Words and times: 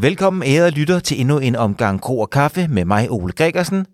Velkommen 0.00 0.42
ærede 0.48 0.70
lytter 0.70 0.98
til 0.98 1.20
endnu 1.20 1.38
en 1.38 1.56
omgang 1.56 2.00
Kro 2.00 2.20
og 2.20 2.30
Kaffe 2.30 2.68
med 2.68 2.84
mig, 2.84 3.10
Ole 3.10 3.32
Gregersen. 3.32 3.86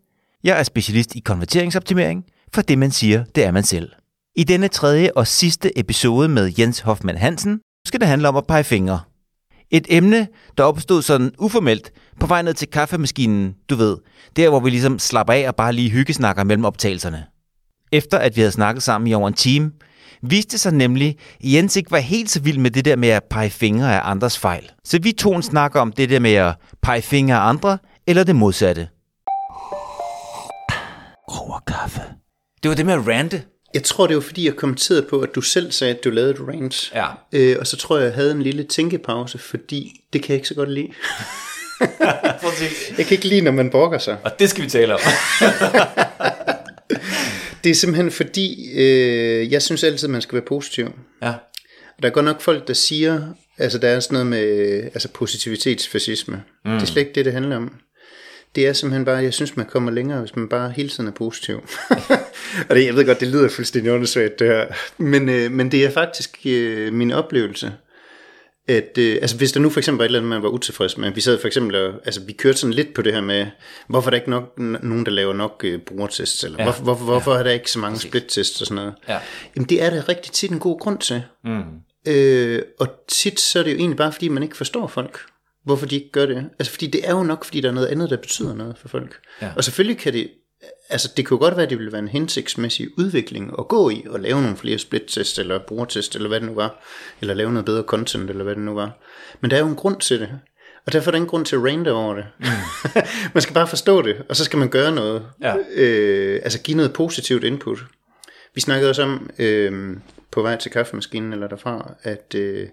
Jeg 0.44 0.58
er 0.58 0.62
specialist 0.62 1.14
i 1.14 1.20
konverteringsoptimering, 1.20 2.24
for 2.54 2.62
det 2.62 2.78
man 2.78 2.90
siger, 2.90 3.24
det 3.24 3.44
er 3.44 3.50
man 3.50 3.62
selv. 3.62 3.92
I 4.36 4.44
denne 4.44 4.68
tredje 4.68 5.10
og 5.16 5.26
sidste 5.26 5.78
episode 5.78 6.28
med 6.28 6.52
Jens 6.58 6.80
Hoffmann 6.80 7.18
Hansen 7.18 7.60
skal 7.86 8.00
det 8.00 8.08
handle 8.08 8.28
om 8.28 8.36
at 8.36 8.46
pege 8.46 8.64
fingre. 8.64 9.00
Et 9.70 9.86
emne, 9.88 10.28
der 10.58 10.64
opstod 10.64 11.02
sådan 11.02 11.32
uformelt 11.38 11.92
på 12.20 12.26
vej 12.26 12.42
ned 12.42 12.54
til 12.54 12.68
kaffemaskinen, 12.68 13.54
du 13.70 13.74
ved, 13.74 13.96
der 14.36 14.48
hvor 14.48 14.60
vi 14.60 14.70
ligesom 14.70 14.98
slapper 14.98 15.32
af 15.32 15.48
og 15.48 15.56
bare 15.56 15.72
lige 15.72 15.90
hyggesnakker 15.90 16.44
mellem 16.44 16.64
optagelserne. 16.64 17.24
Efter 17.92 18.18
at 18.18 18.36
vi 18.36 18.40
havde 18.40 18.52
snakket 18.52 18.82
sammen 18.82 19.08
i 19.08 19.14
over 19.14 19.28
en 19.28 19.34
time, 19.34 19.72
viste 20.22 20.58
sig 20.58 20.72
nemlig, 20.72 21.08
at 21.08 21.52
Jens 21.52 21.76
ikke 21.76 21.90
var 21.90 21.98
helt 21.98 22.30
så 22.30 22.40
vild 22.40 22.58
med 22.58 22.70
det 22.70 22.84
der 22.84 22.96
med 22.96 23.08
at 23.08 23.24
pege 23.30 23.50
fingre 23.50 24.00
af 24.00 24.10
andres 24.10 24.38
fejl. 24.38 24.70
Så 24.84 24.98
vi 25.02 25.12
tog 25.12 25.36
en 25.36 25.42
snak 25.42 25.76
om 25.76 25.92
det 25.92 26.10
der 26.10 26.18
med 26.18 26.34
at 26.34 26.54
pege 26.82 27.02
fingre 27.02 27.36
af 27.36 27.48
andre, 27.48 27.78
eller 28.06 28.24
det 28.24 28.36
modsatte. 28.36 28.88
Og 31.28 31.62
kaffe. 31.66 32.00
Det 32.62 32.68
var 32.68 32.74
det 32.74 32.86
med 32.86 32.94
at 32.94 33.08
rante. 33.08 33.42
Jeg 33.74 33.82
tror, 33.82 34.06
det 34.06 34.16
var 34.16 34.22
fordi, 34.22 34.46
jeg 34.46 34.56
kommenterede 34.56 35.06
på, 35.10 35.20
at 35.20 35.34
du 35.34 35.40
selv 35.40 35.72
sagde, 35.72 35.94
at 35.94 36.04
du 36.04 36.10
lavede 36.10 36.30
et 36.30 36.40
rant. 36.48 36.92
Ja. 36.94 37.06
Øh, 37.32 37.56
og 37.60 37.66
så 37.66 37.76
tror 37.76 37.96
jeg, 37.96 38.04
jeg 38.04 38.14
havde 38.14 38.30
en 38.30 38.42
lille 38.42 38.64
tænkepause, 38.64 39.38
fordi 39.38 40.00
det 40.12 40.22
kan 40.22 40.28
jeg 40.28 40.36
ikke 40.36 40.48
så 40.48 40.54
godt 40.54 40.70
lide. 40.70 40.88
jeg 42.98 43.06
kan 43.06 43.10
ikke 43.10 43.28
lide, 43.28 43.40
når 43.40 43.50
man 43.50 43.70
brokker 43.70 43.98
sig. 43.98 44.16
Og 44.24 44.38
det 44.38 44.50
skal 44.50 44.64
vi 44.64 44.68
tale 44.68 44.94
om. 44.94 45.00
Det 47.64 47.70
er 47.70 47.74
simpelthen 47.74 48.10
fordi, 48.10 48.70
øh, 48.74 49.52
jeg 49.52 49.62
synes 49.62 49.84
altid, 49.84 50.08
man 50.08 50.22
skal 50.22 50.34
være 50.34 50.46
positiv. 50.46 50.88
ja. 51.22 51.32
Og 51.96 52.02
der 52.02 52.08
er 52.08 52.12
godt 52.12 52.24
nok 52.24 52.40
folk, 52.40 52.68
der 52.68 52.74
siger, 52.74 53.22
altså 53.58 53.78
der 53.78 53.88
er 53.88 54.00
sådan 54.00 54.14
noget 54.14 54.26
med 54.26 54.82
altså 54.82 55.08
positivitetsfascisme. 55.08 56.42
Mm. 56.64 56.70
Det 56.72 56.82
er 56.82 56.86
slet 56.86 57.02
ikke 57.02 57.12
det, 57.14 57.24
det 57.24 57.32
handler 57.32 57.56
om. 57.56 57.74
Det 58.54 58.66
er 58.66 58.72
simpelthen 58.72 59.04
bare, 59.04 59.16
jeg 59.16 59.34
synes, 59.34 59.56
man 59.56 59.66
kommer 59.66 59.90
længere, 59.90 60.20
hvis 60.20 60.36
man 60.36 60.48
bare 60.48 60.70
hele 60.70 60.88
tiden 60.88 61.06
er 61.06 61.12
positiv. 61.12 61.56
og 62.68 62.76
det, 62.76 62.86
jeg 62.86 62.94
ved 62.94 63.06
godt, 63.06 63.20
det 63.20 63.28
lyder 63.28 63.48
fuldstændig 63.48 63.92
undersvægt, 63.92 64.38
det 64.38 64.46
her. 64.46 64.66
Men, 64.98 65.28
øh, 65.28 65.50
men 65.50 65.72
det 65.72 65.84
er 65.84 65.90
faktisk 65.90 66.38
øh, 66.46 66.92
min 66.92 67.12
oplevelse, 67.12 67.72
at 68.68 68.98
øh, 68.98 69.18
altså 69.22 69.36
hvis 69.36 69.52
der 69.52 69.60
nu 69.60 69.70
for 69.70 69.80
eksempel 69.80 69.98
var 69.98 70.04
et 70.04 70.08
eller 70.08 70.18
andet, 70.18 70.28
man 70.28 70.42
var 70.42 70.48
utilfreds 70.48 70.98
med, 70.98 71.12
vi 71.12 71.20
sad 71.20 71.40
for 71.40 71.46
eksempel, 71.46 71.76
og, 71.76 71.94
altså 72.04 72.20
vi 72.20 72.32
kørte 72.32 72.58
sådan 72.58 72.74
lidt 72.74 72.94
på 72.94 73.02
det 73.02 73.14
her 73.14 73.20
med, 73.20 73.46
hvorfor 73.88 74.08
er 74.08 74.10
der 74.10 74.16
ikke 74.16 74.30
nok, 74.30 74.58
nogen, 74.58 75.06
der 75.06 75.12
laver 75.12 75.32
nok 75.32 75.62
øh, 75.64 75.80
brugertests, 75.80 76.44
eller 76.44 76.58
ja. 76.58 76.64
hvorfor, 76.64 76.82
hvorfor, 76.82 77.04
hvorfor 77.04 77.32
ja. 77.32 77.38
er 77.38 77.42
der 77.42 77.50
ikke 77.50 77.70
så 77.70 77.78
mange 77.78 77.98
split-tests 77.98 78.60
og 78.60 78.66
sådan 78.66 78.74
noget. 78.74 78.94
Ja. 79.08 79.18
Jamen 79.56 79.68
det 79.68 79.82
er 79.82 79.90
der 79.90 80.08
rigtig 80.08 80.32
tit 80.32 80.50
en 80.50 80.58
god 80.58 80.80
grund 80.80 80.98
til. 80.98 81.22
Mm. 81.44 81.62
Øh, 82.06 82.62
og 82.78 82.88
tit 83.08 83.40
så 83.40 83.58
er 83.58 83.62
det 83.62 83.72
jo 83.72 83.76
egentlig 83.76 83.96
bare, 83.96 84.12
fordi 84.12 84.28
man 84.28 84.42
ikke 84.42 84.56
forstår 84.56 84.86
folk. 84.86 85.20
Hvorfor 85.64 85.86
de 85.86 85.94
ikke 85.94 86.10
gør 86.12 86.26
det. 86.26 86.50
Altså 86.58 86.72
fordi 86.72 86.86
det 86.86 87.08
er 87.08 87.10
jo 87.10 87.22
nok, 87.22 87.44
fordi 87.44 87.60
der 87.60 87.68
er 87.68 87.72
noget 87.72 87.86
andet, 87.86 88.10
der 88.10 88.16
betyder 88.16 88.54
noget 88.54 88.78
for 88.78 88.88
folk. 88.88 89.16
Ja. 89.42 89.50
Og 89.56 89.64
selvfølgelig 89.64 89.98
kan 89.98 90.12
det, 90.12 90.30
altså 90.88 91.12
det 91.16 91.30
jo 91.30 91.36
godt 91.36 91.56
være, 91.56 91.64
at 91.64 91.70
det 91.70 91.78
ville 91.78 91.92
være 91.92 91.98
en 91.98 92.08
hensigtsmæssig 92.08 92.98
udvikling 92.98 93.54
at 93.58 93.68
gå 93.68 93.90
i, 93.90 94.04
og 94.10 94.20
lave 94.20 94.42
nogle 94.42 94.56
flere 94.56 94.78
split-test, 94.78 95.38
eller 95.38 95.58
brugertest, 95.58 96.16
eller 96.16 96.28
hvad 96.28 96.40
det 96.40 96.48
nu 96.48 96.54
var. 96.54 96.84
Eller 97.20 97.34
lave 97.34 97.52
noget 97.52 97.64
bedre 97.64 97.82
content, 97.82 98.30
eller 98.30 98.44
hvad 98.44 98.54
det 98.54 98.62
nu 98.62 98.74
var. 98.74 98.98
Men 99.40 99.50
der 99.50 99.56
er 99.56 99.60
jo 99.60 99.66
en 99.66 99.76
grund 99.76 100.00
til 100.00 100.20
det. 100.20 100.28
Og 100.86 100.92
derfor 100.92 101.10
er 101.10 101.10
der 101.10 101.16
ingen 101.16 101.30
grund 101.30 101.44
til 101.44 101.56
at 101.56 101.64
rante 101.64 101.92
over 101.92 102.14
det. 102.14 102.24
Mm. 102.38 102.46
man 103.34 103.42
skal 103.42 103.54
bare 103.54 103.68
forstå 103.68 104.02
det, 104.02 104.22
og 104.28 104.36
så 104.36 104.44
skal 104.44 104.58
man 104.58 104.68
gøre 104.68 104.92
noget. 104.92 105.26
Ja. 105.42 105.54
Øh, 105.74 106.40
altså 106.42 106.60
give 106.62 106.76
noget 106.76 106.92
positivt 106.92 107.44
input. 107.44 107.78
Vi 108.54 108.60
snakkede 108.60 108.90
også 108.90 109.02
om 109.02 109.30
øh, 109.38 109.96
på 110.30 110.42
vej 110.42 110.56
til 110.56 110.70
kaffemaskinen 110.70 111.32
eller 111.32 111.48
derfra, 111.48 111.94
at 112.02 112.34
øh, 112.34 112.68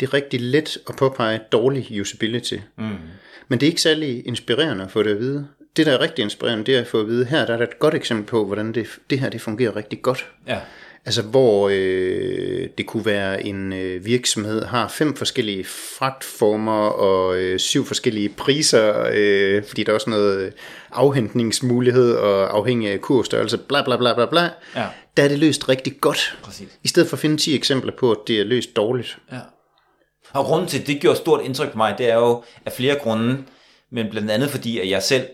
det 0.00 0.06
er 0.06 0.14
rigtig 0.14 0.40
let 0.40 0.78
at 0.88 0.96
påpege 0.96 1.40
dårlig 1.52 2.00
usability. 2.00 2.56
Mm. 2.78 2.96
Men 3.48 3.60
det 3.60 3.66
er 3.66 3.70
ikke 3.70 3.82
særlig 3.82 4.26
inspirerende 4.26 4.84
at 4.84 4.90
få 4.90 5.02
det 5.02 5.10
at 5.10 5.18
vide. 5.18 5.48
Det, 5.76 5.86
der 5.86 5.92
er 5.92 6.00
rigtig 6.00 6.22
inspirerende, 6.22 6.64
det 6.64 6.76
er 6.76 6.80
at 6.80 6.86
få 6.86 7.00
at 7.00 7.06
vide, 7.06 7.24
her 7.24 7.46
der 7.46 7.52
er 7.52 7.56
der 7.56 7.66
et 7.66 7.78
godt 7.78 7.94
eksempel 7.94 8.26
på, 8.26 8.44
hvordan 8.44 8.72
det, 8.72 8.86
det 9.10 9.20
her 9.20 9.28
det 9.28 9.40
fungerer 9.40 9.76
rigtig 9.76 10.02
godt. 10.02 10.26
Ja. 10.46 10.58
Altså 11.06 11.22
hvor 11.22 11.68
øh, 11.72 12.68
det 12.78 12.86
kunne 12.86 13.06
være 13.06 13.46
en 13.46 13.72
øh, 13.72 14.06
virksomhed 14.06 14.64
har 14.64 14.88
fem 14.88 15.16
forskellige 15.16 15.64
fragtformer 15.64 16.88
og 16.88 17.36
øh, 17.36 17.58
syv 17.58 17.84
forskellige 17.84 18.28
priser, 18.28 19.10
øh, 19.12 19.64
fordi 19.64 19.82
der 19.82 19.90
er 19.90 19.94
også 19.94 20.10
noget 20.10 20.52
afhentningsmulighed 20.92 22.14
og 22.14 22.56
afhængig 22.56 22.90
af 22.90 23.00
kursstørrelse, 23.00 23.58
bla 23.58 23.82
bla 23.82 23.96
bla 23.96 24.14
bla 24.14 24.26
bla. 24.26 24.50
Ja. 24.76 24.86
Der 25.16 25.22
er 25.22 25.28
det 25.28 25.38
løst 25.38 25.68
rigtig 25.68 26.00
godt. 26.00 26.38
Præcis. 26.42 26.68
I 26.82 26.88
stedet 26.88 27.08
for 27.08 27.16
at 27.16 27.20
finde 27.20 27.36
10 27.36 27.54
eksempler 27.54 27.92
på, 27.98 28.10
at 28.10 28.18
det 28.26 28.40
er 28.40 28.44
løst 28.44 28.76
dårligt. 28.76 29.18
Ja. 29.32 29.38
Og 30.32 30.44
grunden 30.44 30.68
til, 30.68 30.80
at 30.80 30.86
det 30.86 31.00
gjorde 31.00 31.18
stort 31.18 31.44
indtryk 31.44 31.70
på 31.72 31.76
mig, 31.76 31.94
det 31.98 32.10
er 32.10 32.16
jo 32.16 32.42
af 32.66 32.72
flere 32.72 32.98
grunde, 32.98 33.38
men 33.90 34.10
blandt 34.10 34.30
andet 34.30 34.50
fordi, 34.50 34.78
at 34.78 34.90
jeg 34.90 35.02
selv 35.02 35.26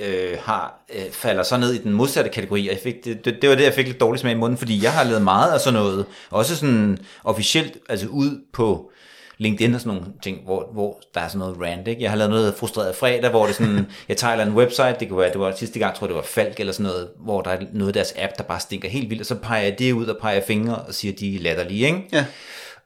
øh, 0.00 0.38
har 0.42 0.84
øh, 0.94 1.10
falder 1.12 1.42
så 1.42 1.56
ned 1.56 1.72
i 1.72 1.78
den 1.78 1.92
modsatte 1.92 2.30
kategori, 2.30 2.68
og 2.68 2.74
jeg 2.74 2.82
fik, 2.82 3.04
det, 3.04 3.24
det, 3.24 3.38
det 3.42 3.50
var 3.50 3.56
det, 3.56 3.64
jeg 3.64 3.74
fik 3.74 3.86
lidt 3.86 4.00
dårligt 4.00 4.20
smag 4.20 4.32
i 4.32 4.36
munden, 4.36 4.58
fordi 4.58 4.82
jeg 4.82 4.92
har 4.92 5.04
lavet 5.04 5.22
meget 5.22 5.52
af 5.52 5.60
sådan 5.60 5.80
noget, 5.80 6.06
også 6.30 6.56
sådan 6.56 6.98
officielt, 7.24 7.78
altså 7.88 8.06
ud 8.06 8.40
på 8.52 8.90
LinkedIn 9.38 9.74
og 9.74 9.80
sådan 9.80 9.98
nogle 9.98 10.12
ting, 10.22 10.44
hvor, 10.44 10.68
hvor 10.72 11.00
der 11.14 11.20
er 11.20 11.28
sådan 11.28 11.38
noget 11.38 11.56
rant, 11.60 11.88
ikke? 11.88 12.02
Jeg 12.02 12.10
har 12.10 12.16
lavet 12.16 12.30
noget 12.30 12.54
frustreret 12.54 12.96
fredag, 12.96 13.30
hvor 13.30 13.46
det 13.46 13.54
sådan, 13.54 13.86
jeg 14.08 14.16
tager 14.16 14.42
en 14.42 14.54
website, 14.54 14.96
det 15.00 15.08
kunne 15.08 15.20
være, 15.20 15.32
det 15.32 15.40
var 15.40 15.52
sidste 15.56 15.78
gang, 15.78 15.94
tror 15.94 16.06
jeg, 16.06 16.08
det 16.08 16.16
var 16.16 16.22
Falk 16.22 16.60
eller 16.60 16.72
sådan 16.72 16.86
noget, 16.86 17.08
hvor 17.24 17.40
der 17.40 17.50
er 17.50 17.58
noget 17.72 17.88
af 17.88 17.94
deres 17.94 18.14
app, 18.16 18.32
der 18.38 18.44
bare 18.44 18.60
stinker 18.60 18.88
helt 18.88 19.10
vildt, 19.10 19.20
og 19.22 19.26
så 19.26 19.34
peger 19.34 19.62
jeg 19.62 19.78
det 19.78 19.92
ud 19.92 20.06
og 20.06 20.16
peger 20.20 20.40
fingre 20.46 20.76
og 20.76 20.94
siger, 20.94 21.14
de 21.14 21.36
er 21.36 21.40
latterlige, 21.40 21.86
ikke? 21.86 22.08
Ja. 22.12 22.24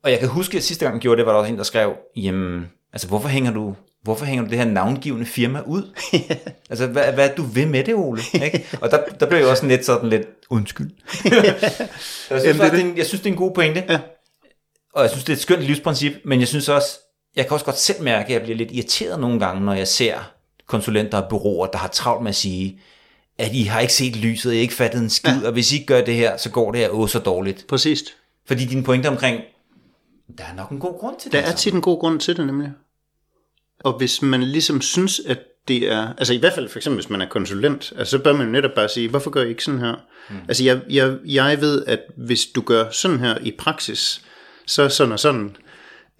Og 0.02 0.10
jeg 0.10 0.18
kan 0.18 0.28
huske, 0.28 0.56
at 0.56 0.62
sidste 0.62 0.84
gang 0.84 0.94
jeg 0.94 1.00
gjorde 1.00 1.18
det, 1.18 1.26
var 1.26 1.32
der 1.32 1.38
også 1.38 1.52
en, 1.52 1.58
der 1.58 1.64
skrev, 1.64 1.92
jamen, 2.16 2.68
altså 2.92 3.08
hvorfor 3.08 3.28
hænger 3.28 3.52
du, 3.52 3.74
hvorfor 4.02 4.24
hænger 4.24 4.44
du 4.44 4.50
det 4.50 4.58
her 4.58 4.64
navngivende 4.64 5.26
firma 5.26 5.60
ud? 5.66 5.94
altså, 6.70 6.86
hvad, 6.86 7.12
hvad 7.12 7.30
er 7.30 7.34
du 7.34 7.42
ved 7.42 7.66
med 7.66 7.84
det, 7.84 7.94
Ole? 7.94 8.22
Ikke? 8.34 8.66
Og 8.80 8.90
der, 8.90 9.04
der 9.20 9.26
blev 9.26 9.38
jeg 9.38 9.48
også 9.48 9.66
lidt 9.66 9.84
sådan 9.84 10.08
lidt, 10.08 10.26
undskyld. 10.50 10.90
jeg, 11.24 11.56
synes, 11.60 12.44
Jamen, 12.44 12.60
det 12.60 12.66
er 12.66 12.70
det. 12.70 12.80
en, 12.80 12.96
jeg 12.96 13.06
synes, 13.06 13.20
det 13.20 13.28
er 13.28 13.32
en 13.32 13.38
god 13.38 13.54
pointe. 13.54 13.84
Ja. 13.88 13.98
Og 14.94 15.02
jeg 15.02 15.10
synes, 15.10 15.24
det 15.24 15.32
er 15.32 15.36
et 15.36 15.42
skønt 15.42 15.62
livsprincip, 15.62 16.12
men 16.24 16.40
jeg 16.40 16.48
synes 16.48 16.68
også, 16.68 16.98
jeg 17.36 17.44
kan 17.46 17.52
også 17.52 17.64
godt 17.64 17.78
selv 17.78 18.02
mærke, 18.02 18.26
at 18.26 18.32
jeg 18.32 18.42
bliver 18.42 18.56
lidt 18.56 18.72
irriteret 18.72 19.20
nogle 19.20 19.40
gange, 19.40 19.64
når 19.64 19.74
jeg 19.74 19.88
ser 19.88 20.32
konsulenter 20.66 21.18
og 21.18 21.28
bureauer, 21.30 21.66
der 21.66 21.78
har 21.78 21.88
travlt 21.88 22.22
med 22.22 22.28
at 22.28 22.34
sige, 22.34 22.80
at 23.38 23.52
I 23.52 23.62
har 23.62 23.80
ikke 23.80 23.92
set 23.92 24.16
lyset, 24.16 24.52
I 24.52 24.54
har 24.56 24.60
ikke 24.62 24.74
fattet 24.74 25.00
en 25.02 25.10
skid, 25.10 25.40
ja. 25.40 25.46
og 25.46 25.52
hvis 25.52 25.72
I 25.72 25.74
ikke 25.74 25.86
gør 25.86 26.00
det 26.04 26.14
her, 26.14 26.36
så 26.36 26.50
går 26.50 26.72
det 26.72 26.80
her 26.80 26.88
åh 26.88 27.08
så 27.08 27.18
dårligt. 27.18 27.66
Præcis. 27.68 28.02
Fordi 28.46 28.64
dine 28.64 28.82
pointe 28.82 29.06
omkring, 29.06 29.40
der 30.38 30.44
er 30.44 30.54
nok 30.54 30.70
en 30.70 30.78
god 30.78 30.98
grund 31.00 31.16
til 31.20 31.32
Der 31.32 31.40
det. 31.40 31.48
er 31.50 31.56
tit 31.56 31.74
en 31.74 31.80
god 31.80 32.00
grund 32.00 32.20
til 32.20 32.36
det 32.36 32.46
nemlig. 32.46 32.70
Og 33.84 33.92
hvis 33.92 34.22
man 34.22 34.42
ligesom 34.42 34.80
synes, 34.80 35.20
at 35.26 35.38
det 35.68 35.92
er, 35.92 36.14
altså 36.18 36.34
i 36.34 36.36
hvert 36.36 36.52
fald 36.52 36.68
for 36.68 36.78
eksempel 36.78 36.96
hvis 36.96 37.10
man 37.10 37.20
er 37.20 37.28
konsulent, 37.28 37.92
altså 37.98 38.10
så 38.10 38.22
bør 38.22 38.32
man 38.32 38.46
jo 38.46 38.52
netop 38.52 38.74
bare 38.74 38.88
sige, 38.88 39.08
hvorfor 39.08 39.30
gør 39.30 39.42
I 39.42 39.48
ikke 39.48 39.64
sådan 39.64 39.80
her? 39.80 39.94
Mm. 40.30 40.36
Altså 40.48 40.64
jeg, 40.64 40.80
jeg, 40.90 41.16
jeg 41.24 41.60
ved, 41.60 41.84
at 41.86 42.00
hvis 42.16 42.46
du 42.46 42.60
gør 42.60 42.90
sådan 42.90 43.18
her 43.18 43.38
i 43.42 43.50
praksis, 43.58 44.22
så 44.66 44.88
sådan 44.88 45.12
og 45.12 45.18
sådan, 45.18 45.56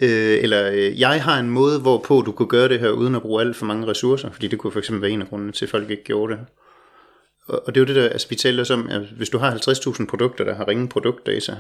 øh, 0.01 0.39
eller 0.43 0.71
øh, 0.73 1.01
jeg 1.01 1.23
har 1.23 1.39
en 1.39 1.51
måde, 1.51 1.81
hvorpå 1.81 2.23
du 2.27 2.33
kunne 2.33 2.49
gøre 2.49 2.69
det 2.69 2.81
her, 2.81 2.91
uden 2.91 3.15
at 3.15 3.23
bruge 3.23 3.41
alt 3.43 3.57
for 3.57 3.67
mange 3.67 3.87
ressourcer, 3.87 4.31
fordi 4.31 4.49
det 4.49 4.59
kunne 4.59 4.73
for 4.73 4.79
eksempel 4.79 5.03
være 5.03 5.11
en 5.11 5.23
af 5.23 5.29
grundene 5.29 5.53
til, 5.53 5.65
at 5.65 5.71
folk 5.71 5.91
ikke 5.91 6.05
gjorde 6.05 6.33
det. 6.33 6.41
Og, 7.47 7.63
og 7.67 7.75
det 7.75 7.81
er 7.81 7.83
jo 7.83 7.95
det 7.95 7.97
der, 7.97 8.09
altså 8.09 8.27
vi 8.29 8.35
taler 8.35 8.71
om, 8.73 8.89
at 8.89 9.01
hvis 9.01 9.29
du 9.29 9.39
har 9.39 9.55
50.000 9.55 10.07
produkter, 10.07 10.45
der 10.45 10.55
har 10.55 10.69
ringe 10.69 10.89
produktdata, 10.89 11.57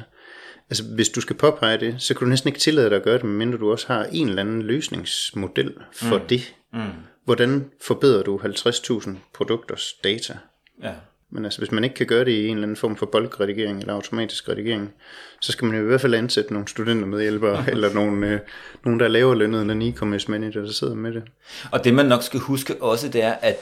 Altså, 0.71 0.85
hvis 0.85 1.09
du 1.09 1.21
skal 1.21 1.37
påpege 1.37 1.81
det, 1.81 1.95
så 1.99 2.15
kan 2.15 2.25
du 2.25 2.29
næsten 2.29 2.49
ikke 2.49 2.61
tillade 2.61 2.91
dig 2.91 2.97
at 2.97 3.03
gøre 3.03 3.15
det, 3.15 3.25
medmindre 3.25 3.59
du 3.59 3.73
også 3.73 3.87
har 3.87 4.05
en 4.05 4.29
eller 4.29 4.43
anden 4.43 4.63
løsningsmodel 4.63 5.75
for 5.93 6.19
mm. 6.19 6.27
det. 6.27 6.55
Mm. 6.73 6.81
Hvordan 7.25 7.71
forbedrer 7.81 8.23
du 8.23 8.39
50.000 8.39 9.11
produkters 9.35 9.93
data? 10.05 10.39
Ja. 10.83 10.93
Men 11.31 11.45
altså, 11.45 11.61
hvis 11.61 11.73
man 11.73 11.85
ikke 11.85 11.97
kan 11.97 12.07
gøre 12.07 12.25
det 12.25 12.31
i 12.31 12.47
en 12.47 12.57
eller 12.57 12.63
anden 12.63 12.77
form 12.77 12.97
for 12.97 13.07
bulkredigering 13.07 13.81
eller 13.81 13.95
automatisk 13.95 14.49
redigering, 14.49 14.95
så 15.41 15.53
skal 15.53 15.67
man 15.67 15.77
jo 15.77 15.83
i 15.83 15.87
hvert 15.87 16.01
fald 16.01 16.15
ansætte 16.15 16.53
nogle 16.53 16.69
studenter 16.69 17.07
med 17.07 17.21
hjælpere, 17.21 17.65
eller 17.73 17.93
nogle, 17.93 18.27
øh, 18.27 18.41
nogle, 18.85 18.99
der 18.99 19.05
er 19.05 19.09
lavere 19.09 19.39
lønnet 19.39 19.63
end 19.63 19.71
en 19.71 19.83
e-commerce 19.83 20.31
manager, 20.31 20.61
der 20.61 20.73
sidder 20.73 20.95
med 20.95 21.13
det. 21.13 21.23
Og 21.71 21.85
det 21.85 21.95
man 21.95 22.07
nok 22.07 22.23
skal 22.23 22.41
huske 22.41 22.83
også, 22.83 23.09
det 23.09 23.23
er, 23.23 23.33
at 23.33 23.57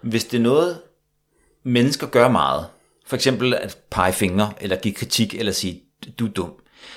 hvis 0.00 0.24
det 0.24 0.38
er 0.38 0.42
noget, 0.42 0.78
mennesker 1.62 2.06
gør 2.06 2.28
meget, 2.28 2.66
for 3.06 3.16
eksempel 3.16 3.54
at 3.54 3.78
pege 3.90 4.12
fingre, 4.12 4.52
eller 4.60 4.76
give 4.76 4.94
kritik, 4.94 5.34
eller 5.34 5.52
sige, 5.52 5.82
du 6.18 6.26
er 6.26 6.30
dum, 6.30 6.52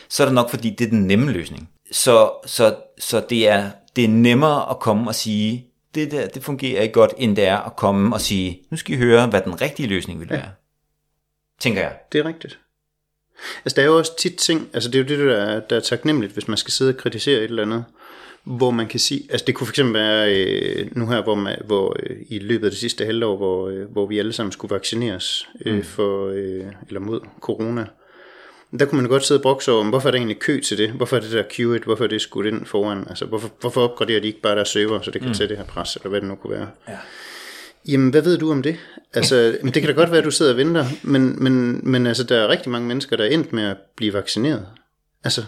så 0.09 0.23
er 0.23 0.27
det 0.27 0.35
nok, 0.35 0.49
fordi 0.49 0.69
det 0.69 0.85
er 0.85 0.89
den 0.89 1.07
nemme 1.07 1.31
løsning. 1.31 1.69
Så, 1.91 2.31
så, 2.45 2.75
så 2.99 3.25
det, 3.29 3.47
er, 3.47 3.71
det 3.95 4.03
er 4.03 4.09
nemmere 4.09 4.69
at 4.69 4.79
komme 4.79 5.07
og 5.09 5.15
sige, 5.15 5.67
det 5.95 6.11
der, 6.11 6.27
det 6.27 6.43
fungerer 6.43 6.81
ikke 6.81 6.93
godt, 6.93 7.13
end 7.17 7.35
det 7.35 7.45
er 7.45 7.57
at 7.57 7.75
komme 7.75 8.15
og 8.15 8.21
sige, 8.21 8.61
nu 8.71 8.77
skal 8.77 8.95
I 8.95 8.97
høre, 8.97 9.27
hvad 9.27 9.41
den 9.41 9.61
rigtige 9.61 9.89
løsning 9.89 10.19
vil 10.19 10.29
være. 10.29 10.49
Tænker 11.59 11.81
jeg. 11.81 11.97
Det 12.11 12.19
er 12.19 12.25
rigtigt. 12.25 12.59
Altså, 13.65 13.75
der 13.75 13.81
er 13.81 13.85
jo 13.85 13.97
også 13.97 14.17
tit 14.17 14.35
ting, 14.35 14.69
altså 14.73 14.91
det 14.91 14.99
er 14.99 15.03
jo 15.03 15.07
det, 15.07 15.27
der 15.27 15.37
er, 15.37 15.59
der 15.59 15.75
er 15.75 15.79
taknemmeligt, 15.79 16.33
hvis 16.33 16.47
man 16.47 16.57
skal 16.57 16.71
sidde 16.71 16.89
og 16.89 16.97
kritisere 16.97 17.37
et 17.37 17.43
eller 17.43 17.63
andet, 17.63 17.85
hvor 18.43 18.71
man 18.71 18.87
kan 18.87 18.99
sige, 18.99 19.27
altså 19.29 19.45
det 19.45 19.55
kunne 19.55 19.67
fx 19.67 19.79
være 19.83 20.35
øh, 20.35 20.97
nu 20.97 21.07
her, 21.07 21.23
hvor, 21.23 21.35
man, 21.35 21.61
hvor 21.65 21.95
øh, 21.99 22.17
i 22.29 22.39
løbet 22.39 22.65
af 22.65 22.71
det 22.71 22.79
sidste 22.79 23.05
halvår, 23.05 23.37
hvor, 23.37 23.69
øh, 23.69 23.91
hvor 23.91 24.05
vi 24.05 24.19
alle 24.19 24.33
sammen 24.33 24.51
skulle 24.51 24.75
vaccineres 24.75 25.47
øh, 25.65 25.83
for, 25.83 26.27
øh, 26.27 26.65
eller 26.87 26.99
mod 26.99 27.19
corona, 27.39 27.85
der 28.80 28.86
kunne 28.86 29.01
man 29.01 29.10
godt 29.10 29.25
sidde 29.25 29.39
og 29.39 29.42
brokse 29.42 29.72
over, 29.72 29.83
hvorfor 29.83 30.10
er 30.10 30.12
der 30.12 30.18
egentlig 30.18 30.39
kø 30.39 30.60
til 30.60 30.77
det? 30.77 30.89
Hvorfor 30.89 31.16
er 31.16 31.19
det 31.19 31.31
der 31.31 31.44
queuet? 31.51 31.83
Hvorfor 31.83 32.04
er 32.04 32.07
det 32.07 32.22
skudt 32.22 32.45
ind 32.45 32.66
foran? 32.66 33.06
Altså, 33.10 33.25
hvorfor, 33.25 33.51
hvorfor 33.62 33.81
opgraderer 33.81 34.22
de 34.22 34.27
ikke 34.27 34.42
bare 34.42 34.56
deres 34.56 34.69
server, 34.69 35.01
så 35.01 35.12
det 35.12 35.22
kan 35.22 35.30
mm. 35.30 35.33
tage 35.33 35.48
det 35.50 35.57
her 35.57 35.66
pres, 35.66 35.95
eller 35.95 36.10
hvad 36.10 36.22
det 36.22 36.27
nu 36.27 36.36
kunne 36.36 36.57
være? 36.57 36.68
Ja. 36.88 36.98
Jamen, 37.88 38.10
hvad 38.10 38.22
ved 38.22 38.38
du 38.38 38.51
om 38.51 38.62
det? 38.62 38.77
Altså, 39.13 39.36
det 39.63 39.74
kan 39.74 39.86
da 39.86 39.92
godt 39.92 40.12
være, 40.12 40.19
at 40.19 40.25
du 40.25 40.31
sidder 40.31 40.51
og 40.51 40.57
venter, 40.57 40.86
men, 41.04 41.44
men, 41.44 41.81
men 41.83 42.07
altså, 42.07 42.24
der 42.24 42.38
er 42.38 42.48
rigtig 42.48 42.72
mange 42.72 42.88
mennesker, 42.88 43.18
der 43.18 43.24
er 43.24 43.30
endt 43.30 43.54
med 43.54 43.63
at 43.63 43.77
blive 43.98 44.13
vaccineret. 44.13 44.66
Altså, 45.24 45.44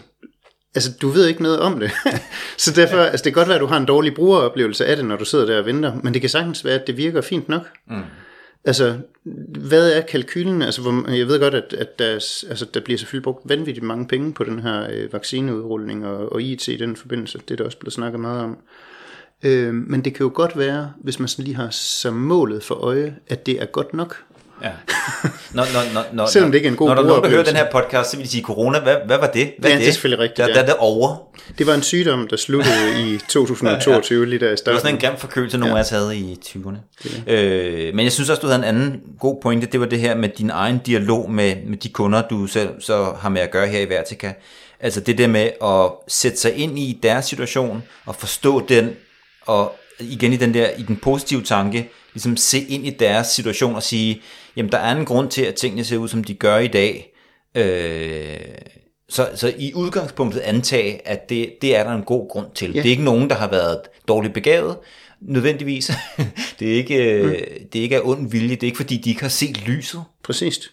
altså 0.75 0.91
du 1.01 1.09
ved 1.09 1.27
ikke 1.27 1.43
noget 1.43 1.59
om 1.59 1.79
det. 1.79 1.91
så 2.57 2.71
derfor, 2.71 2.97
altså, 2.97 3.23
det 3.23 3.33
kan 3.33 3.39
godt 3.39 3.47
være, 3.47 3.55
at 3.55 3.61
du 3.61 3.67
har 3.67 3.77
en 3.77 3.85
dårlig 3.85 4.13
brugeroplevelse 4.13 4.85
af 4.85 4.95
det, 4.95 5.05
når 5.05 5.15
du 5.15 5.25
sidder 5.25 5.45
der 5.45 5.57
og 5.57 5.65
venter, 5.65 5.93
men 6.03 6.13
det 6.13 6.21
kan 6.21 6.29
sagtens 6.29 6.65
være, 6.65 6.79
at 6.79 6.87
det 6.87 6.97
virker 6.97 7.21
fint 7.21 7.49
nok. 7.49 7.67
Mm. 7.87 8.01
Altså, 8.65 8.97
hvad 9.59 9.91
er 9.93 10.01
kalkylen? 10.01 10.61
Altså, 10.61 10.81
hvor, 10.81 11.11
jeg 11.11 11.27
ved 11.27 11.39
godt, 11.39 11.53
at, 11.53 11.73
at 11.73 11.99
der, 11.99 12.11
altså, 12.49 12.67
der 12.73 12.79
bliver 12.79 12.97
selvfølgelig 12.97 13.23
brugt 13.23 13.49
vanvittigt 13.49 13.85
mange 13.85 14.07
penge 14.07 14.33
på 14.33 14.43
den 14.43 14.59
her 14.59 14.87
øh, 14.91 15.13
vaccineudrulning 15.13 16.05
og, 16.05 16.31
og 16.31 16.41
IT 16.41 16.67
i 16.67 16.77
den 16.77 16.95
forbindelse. 16.95 17.39
Det 17.39 17.51
er 17.51 17.55
der 17.55 17.65
også 17.65 17.79
blevet 17.79 17.93
snakket 17.93 18.19
meget 18.19 18.41
om. 18.41 18.57
Øh, 19.43 19.73
men 19.73 20.05
det 20.05 20.13
kan 20.13 20.23
jo 20.23 20.31
godt 20.35 20.57
være, 20.57 20.93
hvis 20.97 21.19
man 21.19 21.27
sådan 21.27 21.45
lige 21.45 21.55
har 21.55 21.69
som 21.69 22.13
målet 22.13 22.63
for 22.63 22.75
øje, 22.75 23.15
at 23.27 23.45
det 23.45 23.61
er 23.61 23.65
godt 23.65 23.93
nok. 23.93 24.23
Ja. 24.63 24.69
Nå, 25.51 25.63
nå, 25.73 25.79
nå, 25.93 25.99
nå, 26.13 26.27
Selvom 26.27 26.51
det 26.51 26.57
ikke 26.57 26.67
er 26.67 26.71
en 26.71 26.77
god 26.77 26.87
Når 26.87 26.95
der 26.95 27.01
er 27.01 27.07
nogen, 27.07 27.23
der 27.23 27.29
hører 27.29 27.43
den 27.43 27.55
her 27.55 27.71
podcast, 27.71 28.11
så 28.11 28.17
vil 28.17 28.25
de 28.25 28.31
sige, 28.31 28.43
corona, 28.43 28.79
hvad, 28.79 28.95
hvad 29.05 29.17
var 29.17 29.27
det? 29.27 29.53
Hvad 29.59 29.71
ja, 29.71 29.77
det 29.77 29.87
er 29.87 29.91
selvfølgelig 29.91 30.23
rigtigt. 30.23 30.37
Der, 30.37 30.47
ja. 30.47 30.53
der 30.53 30.61
er 30.61 30.65
det 30.65 30.75
over. 30.79 31.15
Det 31.57 31.67
var 31.67 31.73
en 31.73 31.81
sygdom, 31.81 32.27
der 32.27 32.37
sluttede 32.37 33.13
i 33.13 33.17
2022, 33.17 34.19
ja, 34.19 34.25
ja. 34.25 34.29
lige 34.29 34.45
der 34.45 34.53
i 34.53 34.57
starten. 34.57 34.65
Det 34.65 34.73
var 34.73 34.79
sådan 34.79 34.95
en 34.95 35.01
grim 35.01 35.19
forkølelse, 35.19 35.57
nogen 35.57 35.73
ja. 35.73 35.77
af 35.77 35.83
os 35.83 35.89
havde 35.89 36.17
i 36.17 36.37
20'erne. 36.45 37.31
Øh, 37.31 37.95
men 37.95 38.03
jeg 38.03 38.11
synes 38.11 38.29
også, 38.29 38.41
du 38.41 38.47
havde 38.47 38.59
en 38.59 38.63
anden 38.63 39.01
god 39.19 39.41
pointe, 39.41 39.67
det 39.67 39.79
var 39.79 39.85
det 39.85 39.99
her 39.99 40.15
med 40.15 40.29
din 40.29 40.49
egen 40.49 40.77
dialog 40.85 41.31
med, 41.31 41.55
med 41.65 41.77
de 41.77 41.89
kunder, 41.89 42.21
du 42.21 42.47
selv 42.47 42.69
så 42.79 43.13
har 43.19 43.29
med 43.29 43.41
at 43.41 43.51
gøre 43.51 43.67
her 43.67 43.79
i 43.79 43.89
Vertica. 43.89 44.33
Altså 44.79 44.99
det 44.99 45.17
der 45.17 45.27
med 45.27 45.49
at 45.63 45.91
sætte 46.07 46.37
sig 46.37 46.55
ind 46.55 46.79
i 46.79 46.99
deres 47.03 47.25
situation, 47.25 47.83
og 48.05 48.15
forstå 48.15 48.65
den, 48.69 48.89
og 49.45 49.75
igen 49.99 50.33
i 50.33 50.35
den 50.35 50.53
der 50.53 50.67
i 50.77 50.81
den 50.81 50.95
positive 50.95 51.41
tanke, 51.41 51.89
ligesom 52.17 52.37
se 52.37 52.59
ind 52.59 52.87
i 52.87 52.89
deres 52.89 53.27
situation 53.27 53.75
og 53.75 53.83
sige, 53.83 54.21
jamen 54.55 54.71
der 54.71 54.77
er 54.77 54.95
en 54.95 55.05
grund 55.05 55.29
til, 55.29 55.41
at 55.41 55.55
tingene 55.55 55.83
ser 55.83 55.97
ud, 55.97 56.07
som 56.07 56.23
de 56.23 56.33
gør 56.33 56.57
i 56.57 56.67
dag. 56.67 57.13
Øh, 57.55 58.37
så, 59.09 59.29
så 59.35 59.53
i 59.57 59.73
udgangspunktet 59.73 60.39
antage, 60.39 61.07
at 61.07 61.29
det, 61.29 61.53
det 61.61 61.75
er 61.75 61.83
der 61.83 61.91
en 61.91 62.03
god 62.03 62.29
grund 62.29 62.47
til. 62.55 62.73
Ja. 62.73 62.81
Det 62.81 62.85
er 62.85 62.91
ikke 62.91 63.03
nogen, 63.03 63.29
der 63.29 63.35
har 63.35 63.49
været 63.49 63.81
dårligt 64.07 64.33
begavet, 64.33 64.77
nødvendigvis. 65.21 65.91
det, 66.59 66.71
er 66.71 66.75
ikke, 66.75 67.21
mm. 67.23 67.69
det 67.73 67.79
er 67.79 67.83
ikke 67.83 67.95
af 67.95 68.01
ond 68.03 68.31
vilje, 68.31 68.49
det 68.49 68.63
er 68.63 68.67
ikke 68.67 68.77
fordi, 68.77 68.97
de 68.97 69.09
ikke 69.09 69.21
har 69.21 69.29
set 69.29 69.67
lyset. 69.67 70.03
Præcis. 70.23 70.71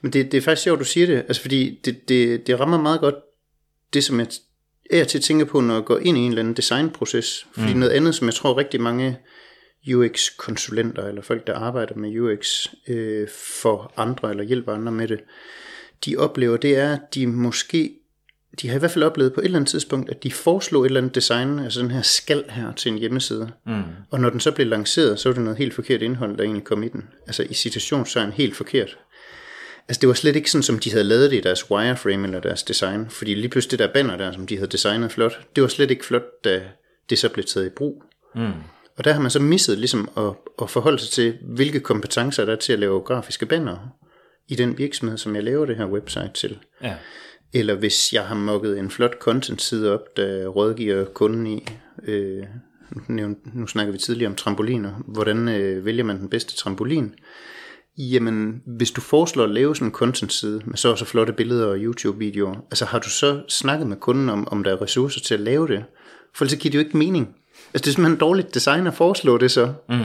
Men 0.00 0.12
det, 0.12 0.32
det 0.32 0.38
er 0.38 0.42
faktisk 0.42 0.62
sjovt, 0.62 0.80
du 0.80 0.84
siger 0.84 1.06
det, 1.06 1.16
altså 1.16 1.42
fordi 1.42 1.80
det, 1.84 2.08
det, 2.08 2.46
det 2.46 2.60
rammer 2.60 2.80
meget 2.80 3.00
godt 3.00 3.14
det, 3.92 4.04
som 4.04 4.20
jeg 4.20 4.26
er 4.90 5.04
til 5.04 5.18
at 5.18 5.24
tænke 5.24 5.46
på, 5.46 5.60
når 5.60 5.74
jeg 5.74 5.84
går 5.84 5.98
ind 5.98 6.18
i 6.18 6.20
en 6.20 6.28
eller 6.28 6.42
anden 6.42 6.54
designproces. 6.54 7.46
Fordi 7.54 7.72
mm. 7.72 7.78
noget 7.78 7.92
andet, 7.92 8.14
som 8.14 8.26
jeg 8.26 8.34
tror 8.34 8.58
rigtig 8.58 8.80
mange 8.80 9.18
UX-konsulenter, 9.94 11.04
eller 11.08 11.22
folk, 11.22 11.46
der 11.46 11.54
arbejder 11.54 11.94
med 11.94 12.20
UX 12.20 12.66
øh, 12.88 13.28
for 13.28 13.92
andre, 13.96 14.30
eller 14.30 14.44
hjælper 14.44 14.72
andre 14.72 14.92
med 14.92 15.08
det, 15.08 15.20
de 16.04 16.16
oplever, 16.16 16.56
det 16.56 16.76
er, 16.76 16.92
at 16.92 17.14
de 17.14 17.26
måske, 17.26 17.94
de 18.60 18.68
har 18.68 18.76
i 18.76 18.78
hvert 18.78 18.90
fald 18.90 19.04
oplevet 19.04 19.32
på 19.32 19.40
et 19.40 19.44
eller 19.44 19.58
andet 19.58 19.70
tidspunkt, 19.70 20.10
at 20.10 20.22
de 20.22 20.32
foreslår 20.32 20.80
et 20.80 20.86
eller 20.86 21.00
andet 21.00 21.14
design, 21.14 21.58
altså 21.58 21.80
den 21.80 21.90
her 21.90 22.02
skal 22.02 22.44
her 22.48 22.72
til 22.72 22.92
en 22.92 22.98
hjemmeside. 22.98 23.50
Mm. 23.66 23.82
Og 24.10 24.20
når 24.20 24.30
den 24.30 24.40
så 24.40 24.52
bliver 24.52 24.68
lanceret, 24.68 25.18
så 25.18 25.28
er 25.28 25.32
det 25.32 25.42
noget 25.42 25.58
helt 25.58 25.74
forkert 25.74 26.02
indhold, 26.02 26.36
der 26.36 26.42
egentlig 26.42 26.64
kom 26.64 26.82
i 26.82 26.88
den. 26.88 27.08
Altså 27.26 27.42
i 27.42 27.54
citationstegn 27.54 28.32
helt 28.32 28.56
forkert. 28.56 28.98
Altså 29.88 30.00
det 30.00 30.08
var 30.08 30.14
slet 30.14 30.36
ikke 30.36 30.50
sådan, 30.50 30.62
som 30.62 30.78
de 30.78 30.90
havde 30.90 31.04
lavet 31.04 31.30
det 31.30 31.36
i 31.36 31.40
deres 31.40 31.70
wireframe 31.70 32.24
eller 32.24 32.40
deres 32.40 32.62
design. 32.62 33.10
Fordi 33.10 33.34
lige 33.34 33.48
pludselig 33.48 33.78
det 33.78 33.78
der 33.78 33.92
banner 33.92 34.16
der, 34.16 34.32
som 34.32 34.46
de 34.46 34.56
havde 34.56 34.70
designet 34.70 35.12
flot, 35.12 35.40
det 35.56 35.62
var 35.62 35.68
slet 35.68 35.90
ikke 35.90 36.04
flot, 36.04 36.44
da 36.44 36.62
det 37.10 37.18
så 37.18 37.28
blev 37.28 37.44
taget 37.44 37.66
i 37.66 37.70
brug. 37.70 38.02
Mm. 38.34 38.52
Og 38.98 39.04
der 39.04 39.12
har 39.12 39.20
man 39.20 39.30
så 39.30 39.40
misset 39.40 39.78
ligesom 39.78 40.08
at, 40.16 40.32
at 40.62 40.70
forholde 40.70 40.98
sig 40.98 41.10
til, 41.10 41.38
hvilke 41.42 41.80
kompetencer 41.80 42.44
der 42.44 42.52
er 42.52 42.56
til 42.56 42.72
at 42.72 42.78
lave 42.78 43.00
grafiske 43.00 43.46
banner 43.46 43.76
i 44.48 44.54
den 44.54 44.78
virksomhed, 44.78 45.18
som 45.18 45.34
jeg 45.34 45.44
laver 45.44 45.66
det 45.66 45.76
her 45.76 45.86
website 45.86 46.30
til. 46.34 46.58
Ja. 46.82 46.94
Eller 47.52 47.74
hvis 47.74 48.12
jeg 48.12 48.26
har 48.26 48.34
mokket 48.34 48.78
en 48.78 48.90
flot 48.90 49.14
content 49.20 49.62
side 49.62 49.94
op, 49.94 50.16
der 50.16 50.48
rådgiver 50.48 51.04
kunden 51.04 51.46
i, 51.46 51.68
øh, 52.04 52.44
nu, 53.08 53.36
nu 53.54 53.66
snakker 53.66 53.92
vi 53.92 53.98
tidligere 53.98 54.30
om 54.30 54.36
trampoliner, 54.36 54.92
hvordan 55.06 55.48
øh, 55.48 55.84
vælger 55.84 56.04
man 56.04 56.18
den 56.18 56.28
bedste 56.28 56.56
trampolin? 56.56 57.14
Jamen, 57.98 58.62
hvis 58.66 58.90
du 58.90 59.00
foreslår 59.00 59.44
at 59.44 59.50
lave 59.50 59.76
sådan 59.76 59.88
en 59.88 59.92
content-side 59.92 60.62
med 60.64 60.76
så 60.76 60.90
og 60.90 60.98
så 60.98 61.04
flotte 61.04 61.32
billeder 61.32 61.66
og 61.66 61.76
YouTube-videoer, 61.76 62.54
altså 62.70 62.84
har 62.84 62.98
du 62.98 63.10
så 63.10 63.42
snakket 63.48 63.86
med 63.86 63.96
kunden 63.96 64.28
om, 64.28 64.48
om 64.48 64.64
der 64.64 64.72
er 64.72 64.82
ressourcer 64.82 65.20
til 65.20 65.34
at 65.34 65.40
lave 65.40 65.68
det? 65.68 65.84
For 66.34 66.44
ellers 66.44 66.58
giver 66.58 66.70
det 66.70 66.78
jo 66.78 66.84
ikke 66.84 66.96
mening. 66.96 67.36
Altså 67.74 67.84
det 67.84 67.86
er 67.86 67.94
simpelthen 67.94 68.20
dårligt 68.20 68.54
design 68.54 68.86
at 68.86 68.94
foreslå 68.94 69.38
det 69.38 69.50
så. 69.50 69.72
Mm. 69.88 70.00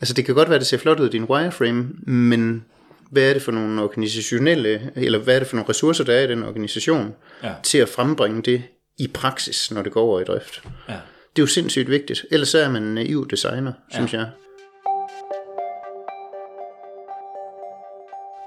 Altså 0.00 0.14
det 0.14 0.24
kan 0.24 0.34
godt 0.34 0.48
være, 0.48 0.56
at 0.56 0.60
det 0.60 0.68
ser 0.68 0.78
flot 0.78 1.00
ud 1.00 1.06
i 1.08 1.10
din 1.10 1.24
wireframe, 1.24 1.88
men 2.06 2.64
hvad 3.10 3.22
er 3.22 3.32
det 3.32 3.42
for 3.42 3.52
nogle 3.52 3.82
organisationelle, 3.82 4.92
eller 4.96 5.18
hvad 5.18 5.34
er 5.34 5.38
det 5.38 5.48
for 5.48 5.56
nogle 5.56 5.68
ressourcer, 5.68 6.04
der 6.04 6.14
er 6.14 6.24
i 6.24 6.26
den 6.26 6.42
organisation, 6.42 7.14
ja. 7.42 7.52
til 7.62 7.78
at 7.78 7.88
frembringe 7.88 8.42
det 8.42 8.62
i 8.98 9.06
praksis, 9.06 9.70
når 9.70 9.82
det 9.82 9.92
går 9.92 10.02
over 10.02 10.20
i 10.20 10.24
drift. 10.24 10.62
Ja. 10.88 10.92
Det 10.92 11.38
er 11.38 11.42
jo 11.42 11.46
sindssygt 11.46 11.90
vigtigt. 11.90 12.24
Ellers 12.30 12.48
så 12.48 12.58
er 12.58 12.70
man 12.70 12.82
en 12.82 12.94
naiv 12.94 13.28
designer, 13.30 13.72
ja. 13.92 13.96
synes 13.96 14.12
jeg. 14.12 14.30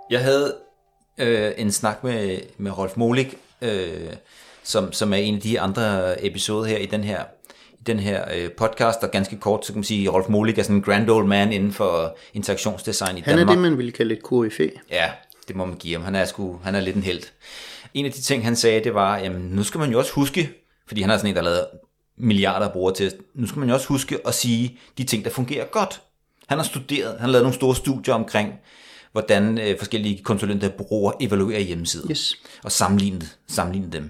Jeg 0.09 0.23
havde 0.23 0.55
øh, 1.17 1.51
en 1.57 1.71
snak 1.71 2.03
med, 2.03 2.39
med 2.57 2.77
Rolf 2.77 2.97
Molik, 2.97 3.37
øh, 3.61 3.89
som, 4.63 4.93
som 4.93 5.13
er 5.13 5.17
en 5.17 5.35
af 5.35 5.41
de 5.41 5.59
andre 5.59 6.25
episoder 6.25 6.65
her 6.65 6.77
i 6.77 6.85
den 6.85 7.03
her 7.03 7.23
den 7.87 7.99
her 7.99 8.25
øh, 8.35 8.51
podcast, 8.51 9.03
og 9.03 9.11
ganske 9.11 9.37
kort, 9.37 9.65
så 9.65 9.73
kan 9.73 9.77
man 9.77 9.83
sige, 9.83 10.07
at 10.07 10.13
Rolf 10.13 10.29
Molik 10.29 10.57
er 10.57 10.63
sådan 10.63 10.75
en 10.75 10.81
grand 10.81 11.09
old 11.09 11.27
man 11.27 11.53
inden 11.53 11.71
for 11.71 12.17
interaktionsdesign 12.33 13.17
i 13.17 13.21
han 13.21 13.37
Danmark. 13.37 13.47
Han 13.47 13.47
er 13.47 13.61
det, 13.61 13.71
man 13.71 13.77
ville 13.77 13.91
kalde 13.91 14.13
et 14.13 14.23
KFE. 14.23 14.71
Ja, 14.91 15.11
det 15.47 15.55
må 15.55 15.65
man 15.65 15.77
give 15.77 15.93
ham. 15.93 16.03
Han 16.03 16.15
er, 16.15 16.25
sgu, 16.25 16.59
han 16.63 16.75
er 16.75 16.79
lidt 16.79 16.95
en 16.95 17.03
held. 17.03 17.23
En 17.93 18.05
af 18.05 18.11
de 18.11 18.21
ting, 18.21 18.43
han 18.43 18.55
sagde, 18.55 18.83
det 18.83 18.93
var, 18.93 19.17
jamen 19.17 19.41
nu 19.41 19.63
skal 19.63 19.79
man 19.79 19.91
jo 19.91 19.97
også 19.97 20.11
huske, 20.13 20.49
fordi 20.87 21.01
han 21.01 21.09
er 21.09 21.17
sådan 21.17 21.29
en, 21.29 21.35
der 21.35 21.41
lavet 21.41 21.65
milliarder 22.17 22.65
af 22.65 22.73
brugere 22.73 22.95
til, 22.95 23.13
nu 23.35 23.47
skal 23.47 23.59
man 23.59 23.69
jo 23.69 23.75
også 23.75 23.87
huske 23.87 24.17
at 24.27 24.33
sige 24.33 24.79
de 24.97 25.03
ting, 25.03 25.23
der 25.25 25.29
fungerer 25.29 25.65
godt. 25.65 26.01
Han 26.47 26.57
har 26.57 26.65
studeret, 26.65 27.11
han 27.11 27.19
har 27.19 27.27
lavet 27.27 27.43
nogle 27.43 27.55
store 27.55 27.75
studier 27.75 28.13
omkring, 28.13 28.53
hvordan 29.11 29.57
øh, 29.57 29.77
forskellige 29.77 30.23
konsulenter 30.23 30.69
bruger 30.69 31.11
evaluerer 31.19 31.59
hjemmesider, 31.59 32.11
yes. 32.11 32.35
og 32.63 32.71
sammenligne, 32.71 33.21
sammenligne 33.47 33.91
dem. 33.91 34.09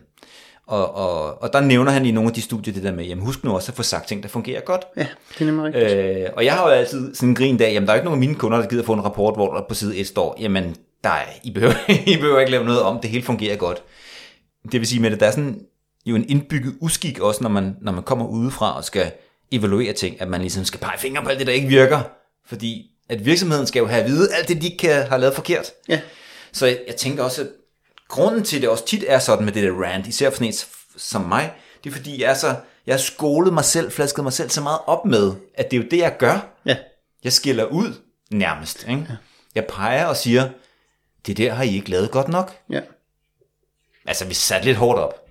Og, 0.72 0.96
og, 0.96 1.42
og 1.42 1.54
der 1.54 1.60
nævner 1.60 1.92
han 1.92 2.06
i 2.06 2.12
nogle 2.12 2.28
af 2.28 2.34
de 2.34 2.42
studier 2.42 2.74
det 2.74 2.84
der 2.84 2.92
med, 2.92 3.06
jamen 3.06 3.24
husk 3.24 3.44
nu 3.44 3.56
også 3.56 3.72
at 3.72 3.76
få 3.76 3.84
sagt 3.84 4.08
ting, 4.08 4.24
der 4.24 4.30
fungerer 4.30 4.62
godt. 4.62 4.82
Ja, 4.98 5.08
det 5.34 5.42
er 5.42 5.46
nemlig 5.46 5.66
rigtigt. 5.66 5.94
Øh, 5.94 6.30
og 6.36 6.46
jeg 6.46 6.54
har 6.54 6.64
jo 6.64 6.70
altid 6.70 7.16
sådan 7.16 7.30
en 7.30 7.36
grin 7.36 7.62
af, 7.62 7.74
jamen 7.74 7.88
der 7.88 7.94
er 7.94 7.96
ikke 7.96 8.06
nogen 8.06 8.24
af 8.24 8.28
mine 8.28 8.36
kunder, 8.36 8.62
der 8.62 8.68
gider 8.68 8.84
få 8.84 8.94
en 8.94 9.06
rapport, 9.06 9.36
hvor 9.36 9.54
der 9.54 9.62
på 9.70 9.74
side 9.74 9.98
1 9.98 10.08
står, 10.08 10.38
jamen 10.40 10.76
der 11.04 11.10
er, 11.10 11.26
I, 11.44 11.52
behøver, 11.52 11.74
I 12.14 12.16
behøver 12.16 12.40
ikke 12.40 12.52
lave 12.52 12.66
noget 12.66 12.82
om, 12.82 13.00
det 13.02 13.10
hele 13.10 13.24
fungerer 13.24 13.56
godt. 13.56 13.84
Det 14.72 14.80
vil 14.80 14.88
sige 14.88 15.02
med 15.02 15.12
det, 15.12 15.20
der 15.20 15.26
er 15.26 15.32
sådan 15.32 15.60
jo 16.06 16.16
en 16.16 16.30
indbygget 16.30 16.76
uskik 16.82 17.20
også, 17.20 17.44
når 17.44 17.50
man, 17.50 17.76
når 17.82 17.92
man 17.92 18.04
kommer 18.04 18.28
udefra 18.28 18.78
og 18.78 18.84
skal 18.84 19.12
evaluere 19.52 19.94
ting, 19.94 20.22
at 20.22 20.28
man 20.28 20.42
ligesom 20.42 20.66
skal 20.66 20.80
pege 20.80 21.00
fingre 21.00 21.24
på 21.24 21.30
alt 21.30 21.40
det, 21.40 21.48
der 21.48 21.54
ikke 21.54 21.68
virker. 21.68 22.00
Fordi 22.48 22.86
at 23.10 23.26
virksomheden 23.26 23.68
skal 23.68 23.80
jo 23.80 23.88
have 23.88 24.04
at 24.04 24.10
vide 24.10 24.34
alt 24.34 24.48
det, 24.48 24.62
de 24.62 24.66
ikke 24.66 24.78
kan 24.78 25.04
have 25.08 25.22
lavet 25.22 25.36
forkert. 25.36 25.72
Ja. 25.90 26.00
Så 26.52 26.66
jeg, 26.66 26.80
jeg 26.88 26.96
tænker 26.96 27.24
også, 27.24 27.42
at 27.42 27.48
grunden 28.12 28.44
til, 28.44 28.56
at 28.56 28.62
det 28.62 28.70
også 28.70 28.86
tit 28.86 29.04
er 29.08 29.20
sådan 29.20 29.46
med 29.46 29.54
det 29.54 29.64
der 29.64 29.72
rant, 29.72 30.08
især 30.08 30.30
for 30.30 30.38
sådan 30.38 30.54
som 30.98 31.22
mig, 31.22 31.54
det 31.84 31.90
er 31.90 31.94
fordi, 31.94 32.22
jeg 32.22 32.30
er 32.30 32.34
så, 32.34 32.56
jeg 32.86 32.94
har 32.94 33.00
skolet 33.00 33.54
mig 33.54 33.66
selv, 33.66 33.92
flasket 33.92 34.24
mig 34.24 34.34
selv 34.34 34.50
så 34.50 34.62
meget 34.62 34.80
op 34.86 35.06
med, 35.06 35.34
at 35.54 35.72
det 35.72 35.78
er 35.78 35.84
jo 35.84 35.88
det, 35.92 35.98
jeg 35.98 36.16
gør. 36.20 36.62
Ja. 36.66 36.78
Jeg 37.24 37.34
skiller 37.34 37.66
ud 37.66 37.94
nærmest. 38.32 38.84
Ikke? 38.90 39.06
Ja. 39.10 39.16
Jeg 39.56 39.66
peger 39.70 40.06
og 40.06 40.18
siger, 40.18 40.50
det 41.28 41.38
der 41.38 41.54
har 41.54 41.64
I 41.64 41.76
ikke 41.76 41.90
lavet 41.90 42.12
godt 42.12 42.28
nok. 42.28 42.58
Ja. 42.70 42.82
Altså, 44.06 44.26
vi 44.26 44.34
satte 44.34 44.66
lidt 44.66 44.78
hårdt 44.78 45.00
op. 45.00 45.28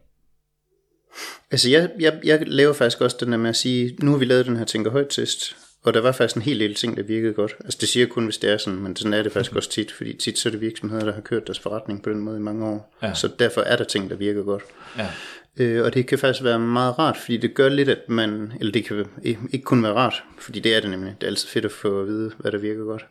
Altså, 1.51 1.71
jeg, 1.71 1.91
jeg, 2.01 2.21
jeg 2.25 2.43
laver 2.47 2.73
faktisk 2.73 3.01
også 3.01 3.17
den 3.21 3.33
der 3.33 3.39
med 3.39 3.51
at 3.51 3.57
sige, 3.57 3.97
nu 3.99 4.11
har 4.11 4.19
vi 4.19 4.25
lavet 4.25 4.47
den 4.47 4.57
her 4.57 4.65
tænker 4.65 4.91
højt 4.91 5.09
test, 5.11 5.57
og 5.83 5.95
der 5.95 6.01
var 6.01 6.13
faktisk 6.13 6.37
en 6.37 6.43
hel 6.43 6.61
del 6.61 6.75
ting, 6.75 6.97
der 6.97 7.03
virkede 7.03 7.33
godt. 7.33 7.57
Altså 7.65 7.79
det 7.81 7.89
siger 7.89 8.07
kun, 8.07 8.25
hvis 8.25 8.39
det 8.39 8.51
er 8.51 8.57
sådan, 8.57 8.79
men 8.79 8.97
sådan 8.97 9.13
er 9.13 9.23
det 9.23 9.33
faktisk 9.33 9.57
også 9.57 9.71
tit, 9.71 9.93
fordi 9.93 10.13
tit 10.13 10.39
så 10.39 10.49
er 10.49 10.51
det 10.51 10.61
virksomheder, 10.61 11.05
der 11.05 11.13
har 11.13 11.21
kørt 11.21 11.47
deres 11.47 11.59
forretning 11.59 12.03
på 12.03 12.11
den 12.11 12.21
måde 12.21 12.37
i 12.37 12.41
mange 12.41 12.67
år. 12.67 12.97
Ja. 13.03 13.15
Så 13.15 13.29
derfor 13.39 13.61
er 13.61 13.77
der 13.77 13.85
ting, 13.85 14.11
der 14.11 14.17
virker 14.17 14.43
godt. 14.43 14.63
Ja. 14.99 15.09
Øh, 15.57 15.85
og 15.85 15.95
det 15.95 16.07
kan 16.07 16.19
faktisk 16.19 16.45
være 16.45 16.59
meget 16.59 16.99
rart, 16.99 17.17
fordi 17.17 17.37
det 17.37 17.55
gør 17.55 17.69
lidt, 17.69 17.89
at 17.89 18.09
man, 18.09 18.53
eller 18.61 18.73
det 18.73 18.85
kan 18.85 19.07
ikke 19.25 19.65
kun 19.65 19.83
være 19.83 19.93
rart, 19.93 20.23
fordi 20.39 20.61
det 20.61 20.77
er 20.77 20.81
det 20.81 20.91
nemlig, 20.91 21.15
det 21.21 21.27
er 21.27 21.31
altid 21.31 21.49
fedt 21.49 21.65
at 21.65 21.73
få 21.73 22.01
at 22.01 22.07
vide, 22.07 22.33
hvad 22.39 22.53
der 22.53 22.59
virker 22.59 22.85
godt. 22.85 23.07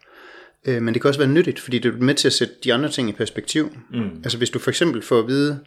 Øh, 0.65 0.81
men 0.81 0.93
det 0.93 1.01
kan 1.01 1.09
også 1.09 1.19
være 1.19 1.29
nyttigt, 1.29 1.59
fordi 1.59 1.79
det 1.79 1.93
er 1.93 1.97
med 1.97 2.15
til 2.15 2.27
at 2.27 2.33
sætte 2.33 2.53
de 2.63 2.73
andre 2.73 2.89
ting 2.89 3.09
i 3.09 3.11
perspektiv. 3.11 3.77
Mm. 3.91 4.09
Altså 4.23 4.37
hvis 4.37 4.49
du 4.49 4.59
for 4.59 4.71
eksempel 4.71 5.01
får 5.01 5.19
at 5.19 5.27
vide, 5.27 5.59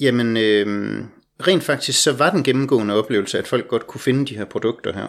jamen 0.00 0.36
øh, 0.36 1.04
rent 1.46 1.62
faktisk 1.62 2.02
så 2.02 2.12
var 2.12 2.30
den 2.30 2.42
gennemgående 2.42 2.94
oplevelse, 2.94 3.38
at 3.38 3.46
folk 3.46 3.68
godt 3.68 3.86
kunne 3.86 4.00
finde 4.00 4.26
de 4.26 4.36
her 4.36 4.44
produkter 4.44 4.92
her 4.92 5.06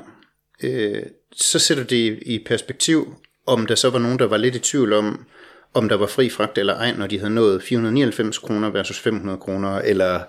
øh, 0.63 1.03
så 1.31 1.59
sætter 1.59 1.83
det 1.83 2.19
i 2.21 2.43
perspektiv, 2.45 3.15
om 3.47 3.65
der 3.65 3.75
så 3.75 3.89
var 3.89 3.99
nogen, 3.99 4.19
der 4.19 4.27
var 4.27 4.37
lidt 4.37 4.55
i 4.55 4.59
tvivl 4.59 4.93
om, 4.93 5.25
om 5.73 5.89
der 5.89 5.95
var 5.95 6.07
fri 6.07 6.29
fragt 6.29 6.57
eller 6.57 6.75
ej, 6.75 6.93
når 6.97 7.07
de 7.07 7.19
havde 7.19 7.33
nået 7.33 7.63
499 7.63 8.37
kroner 8.37 8.69
versus 8.69 8.99
500 8.99 9.37
kroner, 9.37 9.75
eller 9.75 10.19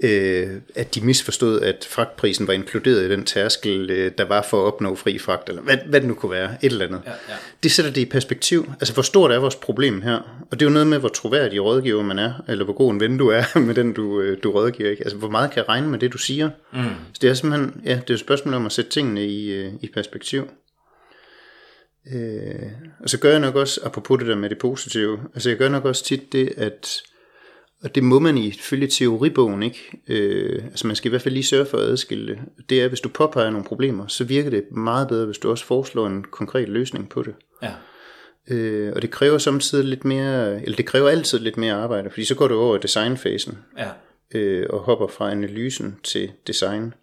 øh, 0.00 0.48
at 0.74 0.94
de 0.94 1.00
misforstod, 1.00 1.60
at 1.60 1.86
fragtprisen 1.90 2.46
var 2.46 2.52
inkluderet 2.52 3.04
i 3.04 3.10
den 3.10 3.24
tærskel, 3.24 3.90
øh, 3.90 4.12
der 4.18 4.24
var 4.24 4.46
for 4.50 4.62
at 4.62 4.66
opnå 4.66 4.94
fri 4.94 5.18
fragt, 5.18 5.48
eller 5.48 5.62
hvad, 5.62 5.76
hvad 5.86 6.00
det 6.00 6.08
nu 6.08 6.14
kunne 6.14 6.32
være, 6.32 6.56
et 6.62 6.72
eller 6.72 6.86
andet. 6.86 7.02
Ja, 7.06 7.10
ja. 7.10 7.34
Det 7.62 7.70
sætter 7.70 7.92
det 7.92 8.00
i 8.00 8.04
perspektiv. 8.04 8.72
Altså, 8.80 8.94
hvor 8.94 9.02
stort 9.02 9.30
er 9.30 9.38
vores 9.38 9.56
problem 9.56 10.02
her? 10.02 10.46
Og 10.50 10.60
det 10.60 10.62
er 10.62 10.70
jo 10.70 10.72
noget 10.72 10.86
med, 10.86 10.98
hvor 10.98 11.08
troværdig 11.08 11.62
rådgiver 11.62 12.02
man 12.02 12.18
er, 12.18 12.32
eller 12.48 12.64
hvor 12.64 12.74
god 12.74 12.92
en 12.92 13.00
ven 13.00 13.18
du 13.18 13.28
er 13.28 13.58
med 13.66 13.74
den, 13.74 13.92
du, 13.92 14.20
øh, 14.20 14.38
du 14.42 14.50
rådgiver. 14.50 14.90
Ikke? 14.90 15.02
Altså, 15.02 15.16
hvor 15.16 15.30
meget 15.30 15.50
kan 15.50 15.58
jeg 15.58 15.68
regne 15.68 15.88
med 15.88 15.98
det, 15.98 16.12
du 16.12 16.18
siger? 16.18 16.50
Mm. 16.72 16.78
Så 17.12 17.18
det 17.22 17.30
er 17.30 17.34
simpelthen, 17.34 17.80
ja, 17.84 17.94
det 17.94 18.10
er 18.10 18.14
et 18.14 18.20
spørgsmål 18.20 18.54
om 18.54 18.66
at 18.66 18.72
sætte 18.72 18.90
tingene 18.90 19.26
i, 19.26 19.52
øh, 19.52 19.72
i 19.80 19.90
perspektiv. 19.94 20.48
Øh, 22.12 22.70
og 23.00 23.10
så 23.10 23.18
gør 23.18 23.30
jeg 23.30 23.40
nok 23.40 23.56
også, 23.56 23.80
apropos 23.84 24.18
det 24.18 24.28
der 24.28 24.36
med 24.36 24.50
det 24.50 24.58
positive, 24.58 25.20
altså 25.34 25.48
jeg 25.48 25.58
gør 25.58 25.68
nok 25.68 25.84
også 25.84 26.04
tit 26.04 26.32
det, 26.32 26.52
at 26.56 27.02
og 27.82 27.94
det 27.94 28.04
må 28.04 28.18
man 28.18 28.38
ifølge 28.38 28.86
teoribogen 28.86 29.62
ikke. 29.62 30.00
Øh, 30.08 30.64
altså 30.64 30.86
man 30.86 30.96
skal 30.96 31.08
i 31.08 31.10
hvert 31.10 31.22
fald 31.22 31.34
lige 31.34 31.44
sørge 31.44 31.66
for 31.66 31.78
at 31.78 31.84
adskille 31.84 32.26
det. 32.26 32.38
Det 32.70 32.82
er, 32.82 32.88
hvis 32.88 33.00
du 33.00 33.08
påpeger 33.08 33.50
nogle 33.50 33.64
problemer, 33.66 34.06
så 34.06 34.24
virker 34.24 34.50
det 34.50 34.64
meget 34.70 35.08
bedre, 35.08 35.26
hvis 35.26 35.38
du 35.38 35.50
også 35.50 35.64
foreslår 35.64 36.06
en 36.06 36.24
konkret 36.30 36.68
løsning 36.68 37.08
på 37.08 37.22
det. 37.22 37.34
Ja. 37.62 37.72
Øh, 38.50 38.92
og 38.96 39.02
det 39.02 39.10
kræver 39.10 39.38
samtidig 39.38 39.84
lidt 39.84 40.04
mere, 40.04 40.62
eller 40.62 40.76
det 40.76 40.86
kræver 40.86 41.08
altid 41.08 41.38
lidt 41.38 41.56
mere 41.56 41.74
arbejde, 41.74 42.10
fordi 42.10 42.24
så 42.24 42.34
går 42.34 42.48
du 42.48 42.58
over 42.58 42.76
i 42.76 42.80
designfasen 42.82 43.58
Ja. 43.78 43.88
øh, 44.38 44.66
og 44.70 44.80
hopper 44.80 45.06
fra 45.06 45.30
analysen 45.30 45.96
til 46.04 46.30
design. 46.46 46.94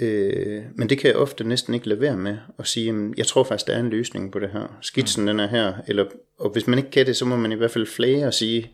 Øh, 0.00 0.62
men 0.76 0.88
det 0.88 0.98
kan 0.98 1.08
jeg 1.10 1.16
ofte 1.16 1.44
næsten 1.44 1.74
ikke 1.74 1.88
lade 1.88 2.00
være 2.00 2.16
med 2.16 2.36
at 2.58 2.66
sige, 2.66 2.86
jamen, 2.86 3.14
jeg 3.16 3.26
tror 3.26 3.44
faktisk, 3.44 3.66
der 3.66 3.74
er 3.74 3.80
en 3.80 3.90
løsning 3.90 4.32
på 4.32 4.38
det 4.38 4.50
her. 4.52 4.78
Skitsen 4.80 5.26
den 5.26 5.40
er 5.40 5.46
her, 5.48 5.72
eller, 5.88 6.04
og 6.38 6.50
hvis 6.50 6.66
man 6.66 6.78
ikke 6.78 6.90
kan 6.90 7.06
det, 7.06 7.16
så 7.16 7.24
må 7.24 7.36
man 7.36 7.52
i 7.52 7.54
hvert 7.54 7.70
fald 7.70 7.86
flage 7.86 8.26
og 8.26 8.34
sige, 8.34 8.72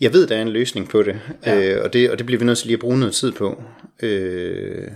jeg 0.00 0.12
ved, 0.12 0.26
der 0.26 0.36
er 0.36 0.42
en 0.42 0.48
løsning 0.48 0.88
på 0.88 1.02
det, 1.02 1.20
ja. 1.46 1.60
øh, 1.60 1.84
og, 1.84 1.92
det 1.92 2.10
og 2.10 2.18
det 2.18 2.26
bliver 2.26 2.38
vi 2.38 2.44
nødt 2.44 2.58
til 2.58 2.66
lige 2.66 2.74
at 2.74 2.80
bruge 2.80 2.98
noget 2.98 3.14
tid 3.14 3.32
på, 3.32 3.62
øh, 4.02 4.88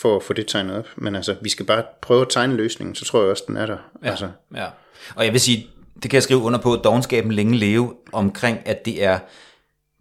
for 0.00 0.16
at 0.16 0.22
få 0.22 0.32
det 0.32 0.46
tegnet 0.46 0.76
op. 0.76 0.88
Men 0.96 1.14
altså, 1.14 1.36
vi 1.42 1.48
skal 1.48 1.66
bare 1.66 1.82
prøve 2.02 2.20
at 2.22 2.28
tegne 2.30 2.56
løsningen, 2.56 2.94
så 2.94 3.04
tror 3.04 3.20
jeg 3.20 3.30
også, 3.30 3.44
den 3.46 3.56
er 3.56 3.66
der. 3.66 3.76
Ja, 4.04 4.10
Altså, 4.10 4.28
ja. 4.54 4.66
Og 5.14 5.24
jeg 5.24 5.32
vil 5.32 5.40
sige, 5.40 5.66
det 6.02 6.10
kan 6.10 6.14
jeg 6.14 6.22
skrive 6.22 6.40
under 6.40 6.58
på, 6.58 6.72
at 6.72 6.80
dogenskaben 6.84 7.32
længe 7.32 7.56
leve 7.58 7.94
omkring, 8.12 8.58
at 8.64 8.84
det 8.84 9.04
er, 9.04 9.18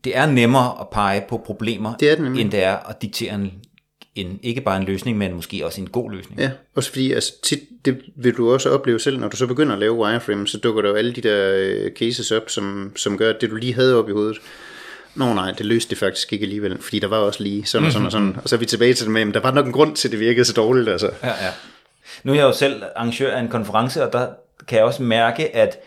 det 0.04 0.18
er 0.18 0.26
nemmere 0.26 0.80
at 0.82 0.88
pege 0.92 1.24
på 1.30 1.38
problemer, 1.46 1.96
Det 1.96 2.12
er 2.12 2.16
det 2.16 2.24
nemlig. 2.24 2.42
end 2.42 2.52
det 2.52 2.64
er 2.64 2.76
at 2.90 3.02
diktere 3.02 3.36
en, 3.36 3.52
en, 4.16 4.40
ikke 4.44 4.62
bare 4.62 4.78
en 4.78 4.84
løsning, 4.84 5.18
men 5.18 5.34
måske 5.34 5.66
også 5.66 5.82
en 5.82 5.90
god 5.90 6.12
løsning. 6.12 6.40
Ja, 6.40 6.52
også 6.76 6.90
fordi 6.90 7.12
altså, 7.12 7.34
tit, 7.44 7.60
det 7.86 8.02
vil 8.16 8.34
du 8.34 8.54
også 8.54 8.70
opleve 8.70 9.00
selv, 9.00 9.20
når 9.20 9.28
du 9.28 9.38
så 9.38 9.48
begynder 9.48 9.74
at 9.74 9.80
lave 9.80 9.94
wireframe, 9.94 10.48
så 10.48 10.58
dukker 10.58 10.82
der 10.82 10.90
jo 10.90 10.96
alle 10.96 11.14
de 11.14 11.22
der 11.22 11.54
øh, 11.56 11.92
cases 11.92 12.32
op, 12.32 12.50
som, 12.50 12.92
som 12.96 13.18
gør, 13.18 13.30
at 13.30 13.42
det 13.42 13.50
du 13.50 13.56
lige 13.56 13.74
havde 13.74 14.00
op 14.00 14.10
i 14.10 14.12
hovedet, 14.12 14.38
Nå 15.16 15.34
nej, 15.34 15.52
det 15.52 15.66
løste 15.66 15.90
det 15.90 15.98
faktisk 15.98 16.34
ikke 16.34 16.44
alligevel, 16.44 16.82
fordi 16.82 17.00
der 17.00 17.08
var 17.08 17.18
også 17.18 17.44
lige 17.44 17.66
sådan 17.66 17.86
og 17.86 17.92
sådan 17.92 18.06
og 18.06 18.12
sådan. 18.12 18.38
Og 18.44 18.50
så 18.50 18.56
er 18.56 18.60
vi 18.60 18.66
tilbage 18.66 18.94
til 18.94 19.06
det 19.06 19.14
med, 19.14 19.22
at 19.22 19.34
der 19.34 19.40
var 19.40 19.52
nok 19.52 19.66
en 19.66 19.72
grund 19.72 19.96
til, 19.96 20.08
at 20.08 20.12
det 20.12 20.20
virkede 20.20 20.46
så 20.46 20.54
dårligt. 20.54 20.90
Altså. 20.90 21.12
Ja, 21.24 21.28
ja. 21.28 21.52
Nu 22.24 22.32
er 22.32 22.36
jeg 22.36 22.44
jo 22.44 22.54
selv 22.54 22.84
arrangør 22.96 23.36
af 23.36 23.40
en 23.40 23.48
konference, 23.48 24.06
og 24.06 24.14
der 24.14 24.28
kan 24.68 24.78
jeg 24.78 24.86
også 24.86 25.04
mærke, 25.04 25.56
at 25.56 25.80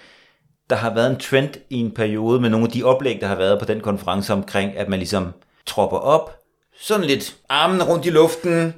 der 0.70 0.76
har 0.76 0.94
været 0.94 1.10
en 1.10 1.18
trend 1.18 1.50
i 1.70 1.76
en 1.76 1.90
periode 1.90 2.40
med 2.40 2.50
nogle 2.50 2.66
af 2.66 2.72
de 2.72 2.84
oplæg, 2.84 3.18
der 3.20 3.26
har 3.26 3.36
været 3.36 3.58
på 3.58 3.64
den 3.64 3.80
konference 3.80 4.32
omkring, 4.32 4.76
at 4.76 4.88
man 4.88 4.98
ligesom 4.98 5.32
tropper 5.66 5.98
op, 5.98 6.38
sådan 6.80 7.06
lidt 7.06 7.36
armene 7.48 7.84
rundt 7.84 8.06
i 8.06 8.10
luften, 8.10 8.74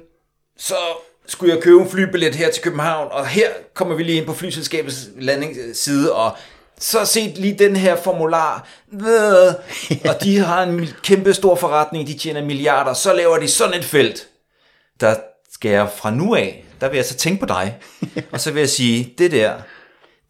så 0.57 0.75
skulle 1.27 1.55
jeg 1.55 1.63
købe 1.63 1.81
en 1.81 1.89
flybillet 1.89 2.35
her 2.35 2.51
til 2.51 2.63
København, 2.63 3.07
og 3.11 3.27
her 3.27 3.49
kommer 3.73 3.95
vi 3.95 4.03
lige 4.03 4.17
ind 4.17 4.25
på 4.25 4.33
flyselskabets 4.33 5.09
landingsside, 5.17 6.13
og 6.13 6.37
så 6.79 7.05
set 7.05 7.37
lige 7.37 7.59
den 7.59 7.75
her 7.75 7.95
formular, 7.95 8.67
og 10.05 10.23
de 10.23 10.37
har 10.37 10.63
en 10.63 10.89
kæmpe 11.03 11.33
stor 11.33 11.55
forretning, 11.55 12.07
de 12.07 12.17
tjener 12.17 12.45
milliarder, 12.45 12.93
så 12.93 13.13
laver 13.13 13.37
de 13.37 13.47
sådan 13.47 13.79
et 13.79 13.85
felt. 13.85 14.27
Der 14.99 15.15
skal 15.51 15.71
jeg 15.71 15.89
fra 15.97 16.11
nu 16.11 16.35
af, 16.35 16.65
der 16.81 16.89
vil 16.89 16.95
jeg 16.95 17.05
så 17.05 17.15
tænke 17.15 17.39
på 17.39 17.45
dig, 17.45 17.77
og 18.31 18.39
så 18.39 18.51
vil 18.51 18.59
jeg 18.59 18.69
sige, 18.69 19.13
det 19.17 19.31
der, 19.31 19.53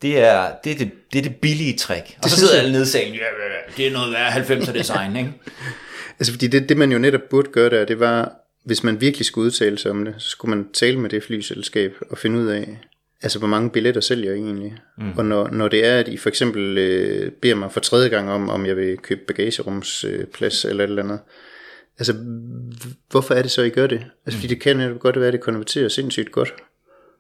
det 0.01 0.19
er 0.19 0.51
det, 0.63 0.71
er 0.71 0.77
det, 0.77 0.91
det, 1.13 1.17
er 1.19 1.23
det 1.23 1.35
billige 1.35 1.77
trick. 1.77 2.17
Og 2.23 2.29
så 2.29 2.35
sidder 2.35 2.57
alle 2.57 2.71
nede 2.71 2.83
i 2.83 2.87
salen, 2.87 3.13
ja, 3.13 3.19
ja, 3.19 3.25
ja, 3.25 3.73
det 3.77 3.87
er 3.87 3.91
noget 3.91 4.13
værd 4.13 4.33
90'er 4.33 4.71
design, 4.71 5.15
ikke? 5.15 5.33
Altså 6.19 6.33
fordi 6.33 6.47
det, 6.47 6.69
det 6.69 6.77
man 6.77 6.91
jo 6.91 6.97
netop 6.97 7.21
burde 7.29 7.51
gøre 7.51 7.69
der, 7.69 7.85
det 7.85 7.99
var, 7.99 8.35
hvis 8.65 8.83
man 8.83 9.01
virkelig 9.01 9.25
skulle 9.25 9.45
udtale 9.45 9.77
sig 9.77 9.91
om 9.91 10.05
det, 10.05 10.15
så 10.17 10.29
skulle 10.29 10.55
man 10.55 10.69
tale 10.73 10.99
med 10.99 11.09
det 11.09 11.23
flyselskab 11.23 11.93
og 12.09 12.17
finde 12.17 12.39
ud 12.39 12.47
af, 12.47 12.79
altså 13.21 13.39
hvor 13.39 13.47
mange 13.47 13.69
billetter 13.69 14.01
sælger 14.01 14.33
I 14.33 14.37
egentlig. 14.37 14.77
Mm. 14.97 15.11
Og 15.17 15.25
når, 15.25 15.49
når 15.49 15.67
det 15.67 15.85
er, 15.85 15.99
at 15.99 16.07
I 16.07 16.17
for 16.17 16.29
eksempel 16.29 16.77
øh, 16.77 17.31
beder 17.31 17.55
mig 17.55 17.71
for 17.71 17.79
tredje 17.79 18.09
gang 18.09 18.31
om, 18.31 18.49
om 18.49 18.65
jeg 18.65 18.77
vil 18.77 18.97
købe 18.97 19.21
bagagerumsplads 19.27 20.65
øh, 20.65 20.71
eller 20.71 20.83
et 20.83 20.89
eller 20.89 21.03
andet, 21.03 21.19
altså 21.99 22.13
hvorfor 23.09 23.33
er 23.33 23.41
det 23.41 23.51
så, 23.51 23.61
I 23.61 23.69
gør 23.69 23.87
det? 23.87 24.05
Altså 24.25 24.39
fordi 24.39 24.47
det 24.47 24.61
kan 24.61 24.77
netop 24.77 24.99
godt 24.99 25.19
være, 25.19 25.27
at 25.27 25.33
det 25.33 25.41
konverterer 25.41 25.89
sindssygt 25.89 26.31
godt, 26.31 26.53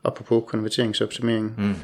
apropos 0.03 0.43
konverteringsoptimering. 0.47 1.55
Mm. 1.57 1.75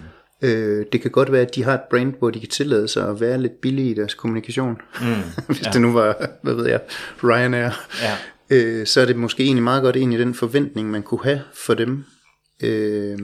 Øh, 0.42 0.86
det 0.92 1.02
kan 1.02 1.12
godt 1.12 1.32
være, 1.32 1.42
at 1.42 1.56
de 1.56 1.64
har 1.64 1.74
et 1.74 1.82
brand, 1.90 2.14
hvor 2.20 2.30
de 2.30 2.40
kan 2.40 2.50
tillade 2.50 2.88
sig 2.88 3.10
at 3.10 3.22
være 3.22 3.42
lidt 3.42 3.62
billige 3.62 3.92
i 3.92 3.94
deres 3.94 4.14
kommunikation. 4.14 4.78
Mm. 5.02 5.08
Hvis 5.48 5.66
ja. 5.66 5.72
det 5.72 5.82
nu 5.82 5.94
var, 5.94 6.30
hvad 6.42 6.54
ved 6.54 6.68
jeg, 6.68 6.82
Ryanair. 7.24 7.70
Ja. 8.02 8.16
Øh, 8.50 8.88
så 8.88 9.02
er 9.02 9.06
det 9.06 9.16
måske 9.16 9.44
egentlig 9.44 9.64
meget 9.64 9.84
godt 9.84 9.96
ind 9.96 10.14
i 10.14 10.18
den 10.18 10.34
forventning, 10.34 10.92
man 10.92 11.04
kunne 11.04 11.24
have 11.24 11.42
for 11.54 11.74
dem. 11.74 12.04
Øh, 12.64 13.18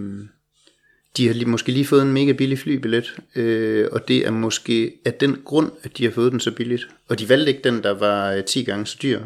de 1.17 1.27
har 1.27 1.33
lige, 1.33 1.45
måske 1.45 1.71
lige 1.71 1.85
fået 1.85 2.01
en 2.01 2.13
mega 2.13 2.31
billig 2.31 2.59
flybillet, 2.59 3.15
øh, 3.35 3.87
og 3.91 4.07
det 4.07 4.27
er 4.27 4.31
måske 4.31 4.93
af 5.05 5.13
den 5.13 5.37
grund, 5.45 5.71
at 5.83 5.97
de 5.97 6.03
har 6.03 6.11
fået 6.11 6.31
den 6.31 6.39
så 6.39 6.51
billigt. 6.51 6.87
Og 7.09 7.19
de 7.19 7.29
valgte 7.29 7.51
ikke 7.51 7.69
den, 7.69 7.83
der 7.83 7.91
var 7.91 8.31
øh, 8.31 8.43
10 8.43 8.63
gange 8.63 8.85
så 8.85 8.97
dyr. 9.01 9.19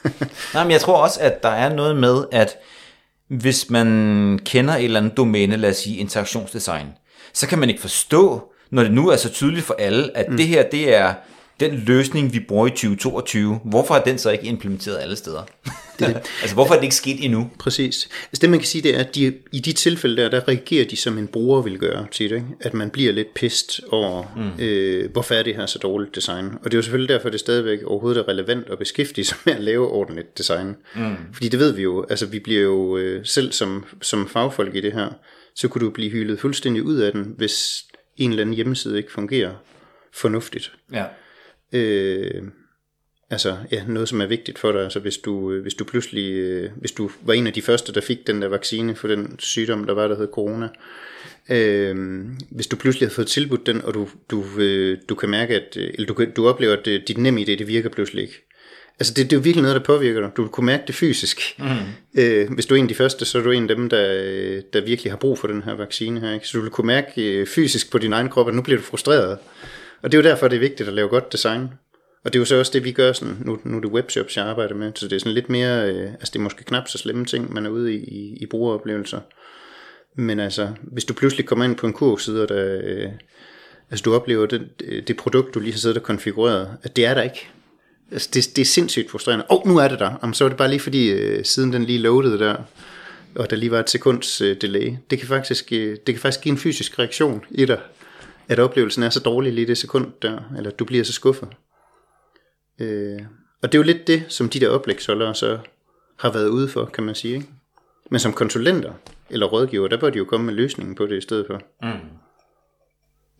Nej, 0.54 0.64
men 0.64 0.70
jeg 0.70 0.80
tror 0.80 1.02
også, 1.02 1.20
at 1.20 1.42
der 1.42 1.48
er 1.48 1.74
noget 1.74 1.96
med, 1.96 2.24
at 2.32 2.56
hvis 3.28 3.70
man 3.70 4.38
kender 4.44 4.74
et 4.74 4.84
eller 4.84 5.00
andet 5.00 5.16
domæne, 5.16 5.56
lad 5.56 5.70
os 5.70 5.76
sige 5.76 5.96
interaktionsdesign, 5.96 6.86
så 7.32 7.46
kan 7.46 7.58
man 7.58 7.68
ikke 7.68 7.80
forstå, 7.80 8.52
når 8.70 8.82
det 8.82 8.92
nu 8.92 9.08
er 9.08 9.16
så 9.16 9.28
tydeligt 9.32 9.66
for 9.66 9.74
alle, 9.78 10.16
at 10.16 10.28
mm. 10.28 10.36
det 10.36 10.46
her, 10.46 10.62
det 10.62 10.94
er 10.94 11.14
den 11.60 11.82
løsning, 11.86 12.32
vi 12.32 12.40
bruger 12.40 12.66
i 12.66 12.70
2022. 12.70 13.60
Hvorfor 13.64 13.94
er 13.94 14.02
den 14.02 14.18
så 14.18 14.30
ikke 14.30 14.44
implementeret 14.44 14.98
alle 15.00 15.16
steder? 15.16 15.42
Det, 15.98 16.06
det. 16.06 16.06
altså, 16.42 16.54
hvorfor 16.54 16.74
er 16.74 16.78
det 16.78 16.84
ikke 16.84 16.94
sket 16.94 17.24
endnu? 17.24 17.50
Præcis. 17.58 18.08
Altså 18.22 18.40
det 18.40 18.50
man 18.50 18.58
kan 18.58 18.66
sige, 18.66 18.82
det 18.82 18.94
er, 18.94 19.00
at 19.00 19.14
de, 19.14 19.34
i 19.52 19.60
de 19.60 19.72
tilfælde 19.72 20.22
der, 20.22 20.28
der 20.28 20.48
reagerer 20.48 20.88
de 20.88 20.96
som 20.96 21.18
en 21.18 21.26
bruger 21.26 21.62
vil 21.62 21.78
gøre 21.78 22.06
til 22.10 22.30
det. 22.30 22.36
Ikke? 22.36 22.46
At 22.60 22.74
man 22.74 22.90
bliver 22.90 23.12
lidt 23.12 23.34
pist 23.34 23.80
over, 23.90 24.24
mm. 24.36 24.64
øh, 24.64 25.12
hvorfor 25.12 25.34
er 25.34 25.42
det 25.42 25.56
her 25.56 25.66
så 25.66 25.78
dårligt 25.78 26.14
design. 26.14 26.46
Og 26.46 26.64
det 26.64 26.74
er 26.74 26.78
jo 26.78 26.82
selvfølgelig 26.82 27.14
derfor, 27.14 27.28
det 27.28 27.40
stadigvæk 27.40 27.78
overhovedet 27.86 28.20
er 28.20 28.28
relevant 28.28 28.70
at 28.70 28.78
beskæftige 28.78 29.24
sig 29.24 29.38
med 29.44 29.54
at 29.54 29.60
lave 29.60 29.88
ordentligt 29.88 30.38
design. 30.38 30.76
Mm. 30.94 31.16
Fordi 31.32 31.48
det 31.48 31.60
ved 31.60 31.72
vi 31.72 31.82
jo, 31.82 32.06
altså 32.10 32.26
vi 32.26 32.38
bliver 32.38 32.62
jo 32.62 32.96
øh, 32.96 33.26
selv 33.26 33.52
som, 33.52 33.84
som 34.02 34.28
fagfolk 34.28 34.74
i 34.74 34.80
det 34.80 34.92
her, 34.92 35.08
så 35.54 35.68
kunne 35.68 35.84
du 35.84 35.90
blive 35.90 36.10
hyldet 36.10 36.40
fuldstændig 36.40 36.82
ud 36.82 36.96
af 36.96 37.12
den, 37.12 37.34
hvis 37.36 37.84
en 38.16 38.30
eller 38.30 38.42
anden 38.42 38.56
hjemmeside 38.56 38.96
ikke 38.96 39.12
fungerer 39.12 39.54
fornuftigt. 40.12 40.72
Ja. 40.92 41.04
Øh, 41.72 42.42
altså 43.30 43.56
ja, 43.70 43.84
noget 43.86 44.08
som 44.08 44.20
er 44.20 44.26
vigtigt 44.26 44.58
for 44.58 44.72
dig, 44.72 44.82
altså 44.82 45.00
hvis 45.00 45.18
du, 45.18 45.52
øh, 45.52 45.62
hvis 45.62 45.74
du 45.74 45.84
pludselig, 45.84 46.32
øh, 46.32 46.70
hvis 46.76 46.92
du 46.92 47.10
var 47.22 47.34
en 47.34 47.46
af 47.46 47.52
de 47.52 47.62
første, 47.62 47.92
der 47.92 48.00
fik 48.00 48.26
den 48.26 48.42
der 48.42 48.48
vaccine 48.48 48.94
for 48.94 49.08
den 49.08 49.38
sygdom, 49.38 49.84
der 49.84 49.94
var, 49.94 50.08
der 50.08 50.16
hed 50.16 50.28
corona, 50.32 50.68
øh, 51.50 52.24
hvis 52.50 52.66
du 52.66 52.76
pludselig 52.76 53.08
har 53.08 53.14
fået 53.14 53.28
tilbudt 53.28 53.66
den, 53.66 53.82
og 53.82 53.94
du, 53.94 54.08
du, 54.30 54.44
øh, 54.58 54.98
du 55.08 55.14
kan 55.14 55.28
mærke, 55.28 55.54
at, 55.54 55.76
øh, 55.76 55.90
eller 55.94 56.14
du, 56.14 56.26
du 56.36 56.48
oplever, 56.48 56.76
at 56.76 56.84
dit 57.08 57.18
nem 57.18 57.38
idé, 57.38 57.54
det 57.56 57.68
virker 57.68 57.88
pludselig 57.88 58.22
ikke. 58.22 58.48
Altså 59.02 59.14
det, 59.14 59.30
det 59.30 59.32
er 59.32 59.40
jo 59.40 59.42
virkelig 59.42 59.62
noget, 59.62 59.76
der 59.76 59.82
påvirker 59.82 60.20
dig. 60.20 60.30
Du 60.36 60.48
kunne 60.48 60.66
mærke 60.66 60.82
det 60.86 60.94
fysisk. 60.94 61.40
Mm. 61.58 61.64
Øh, 62.20 62.52
hvis 62.52 62.66
du 62.66 62.74
er 62.74 62.78
en 62.78 62.84
af 62.84 62.88
de 62.88 62.94
første, 62.94 63.24
så 63.24 63.38
er 63.38 63.42
du 63.42 63.50
en 63.50 63.70
af 63.70 63.76
dem, 63.76 63.88
der, 63.88 64.22
øh, 64.24 64.62
der 64.72 64.80
virkelig 64.80 65.12
har 65.12 65.16
brug 65.16 65.38
for 65.38 65.48
den 65.48 65.62
her 65.62 65.74
vaccine 65.74 66.20
her. 66.20 66.32
Ikke? 66.32 66.48
Så 66.48 66.58
du 66.58 66.62
vil 66.62 66.70
kunne 66.70 66.86
mærke 66.86 67.22
øh, 67.22 67.46
fysisk 67.46 67.90
på 67.90 67.98
din 67.98 68.12
egen 68.12 68.28
krop, 68.28 68.48
at 68.48 68.54
nu 68.54 68.62
bliver 68.62 68.78
du 68.78 68.84
frustreret. 68.84 69.38
Og 70.02 70.12
det 70.12 70.18
er 70.18 70.22
jo 70.22 70.28
derfor, 70.28 70.48
det 70.48 70.56
er 70.56 70.60
vigtigt 70.60 70.88
at 70.88 70.94
lave 70.94 71.08
godt 71.08 71.32
design. 71.32 71.68
Og 72.24 72.32
det 72.32 72.38
er 72.38 72.40
jo 72.40 72.44
så 72.44 72.56
også 72.56 72.72
det, 72.74 72.84
vi 72.84 72.92
gør 72.92 73.12
sådan, 73.12 73.36
nu, 73.40 73.58
nu 73.64 73.76
er 73.76 73.80
det 73.80 73.90
webshops, 73.90 74.36
jeg 74.36 74.46
arbejder 74.46 74.74
med, 74.74 74.92
så 74.94 75.08
det 75.08 75.16
er 75.16 75.20
sådan 75.20 75.32
lidt 75.32 75.48
mere, 75.48 75.90
øh, 75.90 76.10
altså 76.12 76.30
det 76.32 76.36
er 76.36 76.42
måske 76.42 76.64
knap 76.64 76.88
så 76.88 76.98
slemme 76.98 77.24
ting, 77.24 77.52
man 77.52 77.66
er 77.66 77.70
ude 77.70 77.94
i, 77.94 77.96
i, 77.96 78.36
i 78.40 78.46
brugeroplevelser. 78.46 79.20
Men 80.16 80.40
altså, 80.40 80.68
hvis 80.82 81.04
du 81.04 81.14
pludselig 81.14 81.46
kommer 81.46 81.64
ind 81.64 81.76
på 81.76 81.86
en 81.86 81.92
kurvside, 81.92 82.42
og 82.42 82.48
der, 82.48 82.80
øh, 82.84 83.08
altså 83.90 84.02
du 84.02 84.14
oplever 84.14 84.46
det, 84.46 84.68
det 85.08 85.16
produkt, 85.16 85.54
du 85.54 85.60
lige 85.60 85.72
har 85.72 85.78
siddet 85.78 85.96
og 85.96 86.02
konfigureret, 86.02 86.68
at 86.82 86.96
det 86.96 87.06
er 87.06 87.14
der 87.14 87.22
ikke. 87.22 87.48
Altså 88.12 88.30
det, 88.34 88.56
det 88.56 88.62
er 88.62 88.66
sindssygt 88.66 89.10
frustrerende. 89.10 89.44
Åh, 89.50 89.58
oh, 89.60 89.68
nu 89.68 89.78
er 89.78 89.88
det 89.88 89.98
der. 89.98 90.18
Jamen, 90.22 90.34
så 90.34 90.44
er 90.44 90.48
det 90.48 90.58
bare 90.58 90.68
lige 90.68 90.80
fordi, 90.80 91.10
øh, 91.10 91.44
siden 91.44 91.72
den 91.72 91.84
lige 91.84 91.98
loadede 91.98 92.38
der, 92.38 92.56
og 93.34 93.50
der 93.50 93.56
lige 93.56 93.70
var 93.70 93.80
et 93.80 93.90
sekunds 93.90 94.40
øh, 94.40 94.56
delay. 94.60 94.96
Det 95.10 95.18
kan, 95.18 95.28
faktisk, 95.28 95.72
øh, 95.72 95.96
det 96.06 96.14
kan 96.14 96.18
faktisk 96.18 96.40
give 96.42 96.52
en 96.52 96.58
fysisk 96.58 96.98
reaktion 96.98 97.44
i 97.50 97.64
dig, 97.64 97.80
at 98.48 98.58
oplevelsen 98.58 99.02
er 99.02 99.10
så 99.10 99.20
dårlig 99.20 99.52
lige 99.52 99.66
det 99.66 99.78
sekund 99.78 100.12
der, 100.22 100.38
eller 100.56 100.70
du 100.70 100.84
bliver 100.84 101.04
så 101.04 101.12
skuffet. 101.12 101.48
Øh, 102.80 103.20
og 103.62 103.72
det 103.72 103.78
er 103.78 103.78
jo 103.78 103.86
lidt 103.86 104.06
det, 104.06 104.24
som 104.28 104.48
de 104.48 104.60
der 104.60 104.68
oplægsholdere 104.68 105.34
så 105.34 105.58
har 106.18 106.32
været 106.32 106.48
ude 106.48 106.68
for, 106.68 106.84
kan 106.84 107.04
man 107.04 107.14
sige. 107.14 107.34
Ikke? 107.34 107.46
Men 108.10 108.20
som 108.20 108.32
konsulenter 108.32 108.92
eller 109.30 109.46
rådgiver, 109.46 109.88
der 109.88 109.96
bør 109.96 110.10
de 110.10 110.18
jo 110.18 110.24
komme 110.24 110.46
med 110.46 110.54
løsningen 110.54 110.94
på 110.94 111.06
det 111.06 111.18
i 111.18 111.20
stedet 111.20 111.46
for. 111.46 111.62
Mm. 111.82 112.21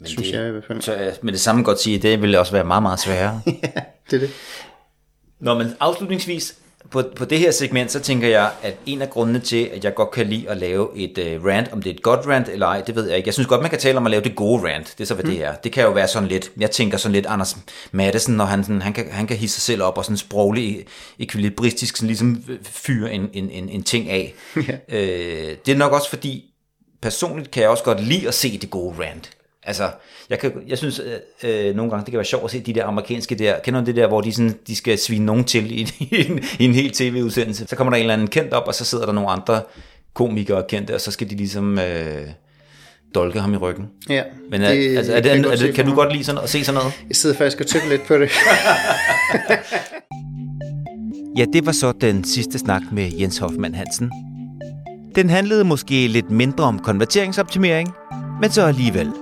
Men 0.03 0.09
synes 0.09 0.29
det, 0.29 0.39
jeg 0.39 0.49
i 0.49 0.51
hvert 0.51 0.65
fald. 0.65 0.83
Så 0.83 0.95
jeg 0.95 1.13
med 1.23 1.33
det 1.33 1.41
samme 1.41 1.63
godt 1.63 1.81
sige, 1.81 1.99
det 1.99 2.23
ville 2.23 2.41
også 2.41 2.53
være 2.53 2.65
meget, 2.65 2.83
meget 2.83 3.01
sværere. 3.01 3.41
Det 4.11 4.17
er 4.17 4.21
det. 4.21 4.31
Nå, 5.41 5.55
men 5.55 5.67
afslutningsvis 5.81 6.55
på, 6.91 7.03
på 7.17 7.25
det 7.25 7.39
her 7.39 7.51
segment, 7.51 7.93
så 7.93 8.01
tænker 8.01 8.29
jeg, 8.29 8.51
at 8.63 8.77
en 8.87 9.03
af 9.03 9.11
grundene 9.11 9.41
til, 9.41 9.71
at 9.75 9.85
jeg 9.85 9.95
godt 9.95 10.11
kan 10.11 10.27
lide 10.27 10.51
at 10.51 10.57
lave 10.57 10.89
et 10.97 11.19
uh, 11.19 11.47
rant, 11.47 11.73
om 11.73 11.83
det 11.83 11.91
er 11.91 11.95
et 11.95 12.03
godt 12.03 12.27
rant 12.27 12.49
eller 12.49 12.67
ej, 12.67 12.81
det 12.81 12.95
ved 12.95 13.09
jeg 13.09 13.17
ikke. 13.17 13.27
Jeg 13.29 13.35
synes 13.35 13.47
godt, 13.47 13.61
man 13.61 13.71
kan 13.71 13.79
tale 13.79 13.99
om 13.99 14.07
at 14.07 14.11
lave 14.11 14.23
det 14.23 14.37
gode 14.37 14.69
rant. 14.69 14.95
Det 14.99 15.05
er 15.05 15.07
så, 15.07 15.15
hvad 15.15 15.25
mm. 15.25 15.31
det 15.31 15.45
er. 15.45 15.55
Det 15.55 15.73
kan 15.73 15.85
jo 15.85 15.91
være 15.91 16.09
sådan 16.09 16.29
lidt, 16.29 16.51
jeg 16.57 16.71
tænker 16.71 16.99
sådan 16.99 17.13
lidt 17.13 17.27
Anders 17.27 17.57
Madsen, 17.93 18.35
når 18.35 18.45
han, 18.45 18.65
sådan, 18.65 18.83
han, 18.83 18.93
kan, 18.93 19.11
han 19.11 19.27
kan 19.27 19.37
hisse 19.37 19.55
sig 19.55 19.63
selv 19.63 19.83
op 19.83 19.99
og 19.99 20.05
sådan 20.05 20.17
sproglig, 20.17 20.85
ekvilibristisk, 21.19 21.97
sådan 21.97 22.07
ligesom 22.07 22.45
fyre 22.63 23.13
en, 23.13 23.31
en, 23.33 23.51
en, 23.51 23.69
en 23.69 23.83
ting 23.83 24.11
af. 24.11 24.35
Yeah. 24.69 24.79
Øh, 24.89 25.57
det 25.67 25.73
er 25.73 25.77
nok 25.77 25.93
også 25.93 26.11
fordi, 26.11 26.45
personligt 27.03 27.51
kan 27.51 27.63
jeg 27.63 27.71
også 27.71 27.85
godt 27.85 28.05
lide 28.05 28.29
at 28.29 28.35
se 28.35 28.59
det 28.59 28.71
gode 28.71 28.95
rant. 29.05 29.31
Altså, 29.65 29.91
jeg, 30.31 30.39
kan, 30.39 30.53
jeg 30.69 30.79
synes 30.79 31.01
øh, 31.45 31.69
øh, 31.69 31.77
nogle 31.77 31.91
gange, 31.91 32.05
det 32.05 32.11
kan 32.11 32.19
være 32.19 32.25
sjovt 32.25 32.45
at 32.45 32.51
se 32.51 32.61
de 32.61 32.73
der 32.73 32.87
amerikanske 32.87 33.35
der, 33.35 33.59
kender 33.65 33.81
du 33.81 33.87
det 33.87 33.97
der, 33.97 34.07
hvor 34.07 34.21
de, 34.21 34.33
sådan, 34.33 34.59
de 34.67 34.77
skal 34.77 34.99
svine 34.99 35.27
nogen 35.27 35.45
til 35.45 35.81
i, 35.81 35.81
i, 36.11 36.31
en, 36.31 36.45
i 36.59 36.65
en 36.65 36.75
hel 36.75 36.91
tv-udsendelse. 36.91 37.67
Så 37.69 37.77
kommer 37.77 37.91
der 37.91 37.97
en 37.97 38.03
eller 38.03 38.15
anden 38.15 38.29
kendt 38.29 38.53
op, 38.53 38.67
og 38.67 38.75
så 38.75 38.85
sidder 38.85 39.07
der 39.07 39.13
nogle 39.13 39.31
andre 39.31 39.63
komikere 40.15 40.65
kendte, 40.69 40.95
og 40.95 41.01
så 41.01 41.11
skal 41.11 41.31
de 41.31 41.37
ligesom 41.37 41.79
øh, 41.79 42.27
dolke 43.15 43.41
ham 43.41 43.55
i 43.55 43.57
ryggen. 43.57 43.87
Ja, 44.09 44.23
Men 44.51 44.63
er, 44.63 44.75
det, 44.75 44.97
altså, 44.97 45.13
er 45.15 45.21
det, 45.21 45.33
er, 45.33 45.51
er 45.51 45.57
det, 45.57 45.75
kan 45.75 45.87
du 45.87 45.95
godt 45.95 46.13
lide 46.13 46.25
sådan, 46.25 46.41
at 46.43 46.51
se 46.51 46.65
sådan 46.65 46.79
noget? 46.79 46.93
Jeg 47.09 47.17
sidder 47.17 47.37
faktisk 47.37 47.61
og 47.61 47.67
tykker 47.67 47.89
lidt 47.89 48.07
på 48.07 48.19
det. 48.19 48.31
Ja, 51.37 51.45
det 51.53 51.67
var 51.67 51.73
så 51.73 51.93
den 51.93 52.25
sidste 52.25 52.59
snak 52.59 52.83
med 52.93 53.11
Jens 53.21 53.39
Hoffmann 53.39 53.75
Hansen. 53.75 54.11
Den 55.15 55.31
handlede 55.31 55.65
måske 55.65 56.07
lidt 56.07 56.31
mindre 56.31 56.65
om 56.65 56.79
konverteringsoptimering, 56.79 57.89
men 58.41 58.51
så 58.51 58.63
alligevel. 58.63 59.13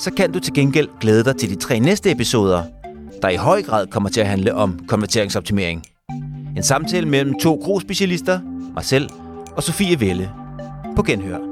Så 0.00 0.10
kan 0.16 0.32
du 0.32 0.40
til 0.40 0.54
gengæld 0.54 0.88
glæde 1.00 1.24
dig 1.24 1.36
til 1.36 1.50
de 1.50 1.54
tre 1.54 1.80
næste 1.80 2.10
episoder, 2.10 2.62
der 3.22 3.28
i 3.28 3.36
høj 3.36 3.62
grad 3.62 3.86
kommer 3.86 4.08
til 4.08 4.20
at 4.20 4.26
handle 4.26 4.54
om 4.54 4.78
konverteringsoptimering. 4.88 5.82
En 6.56 6.62
samtale 6.62 7.08
mellem 7.08 7.34
to 7.38 7.54
gro-specialister, 7.54 8.40
mig 8.74 8.84
selv 8.84 9.10
og 9.56 9.62
Sofie 9.62 10.00
Velle. 10.00 10.30
På 10.96 11.02
genhør. 11.02 11.49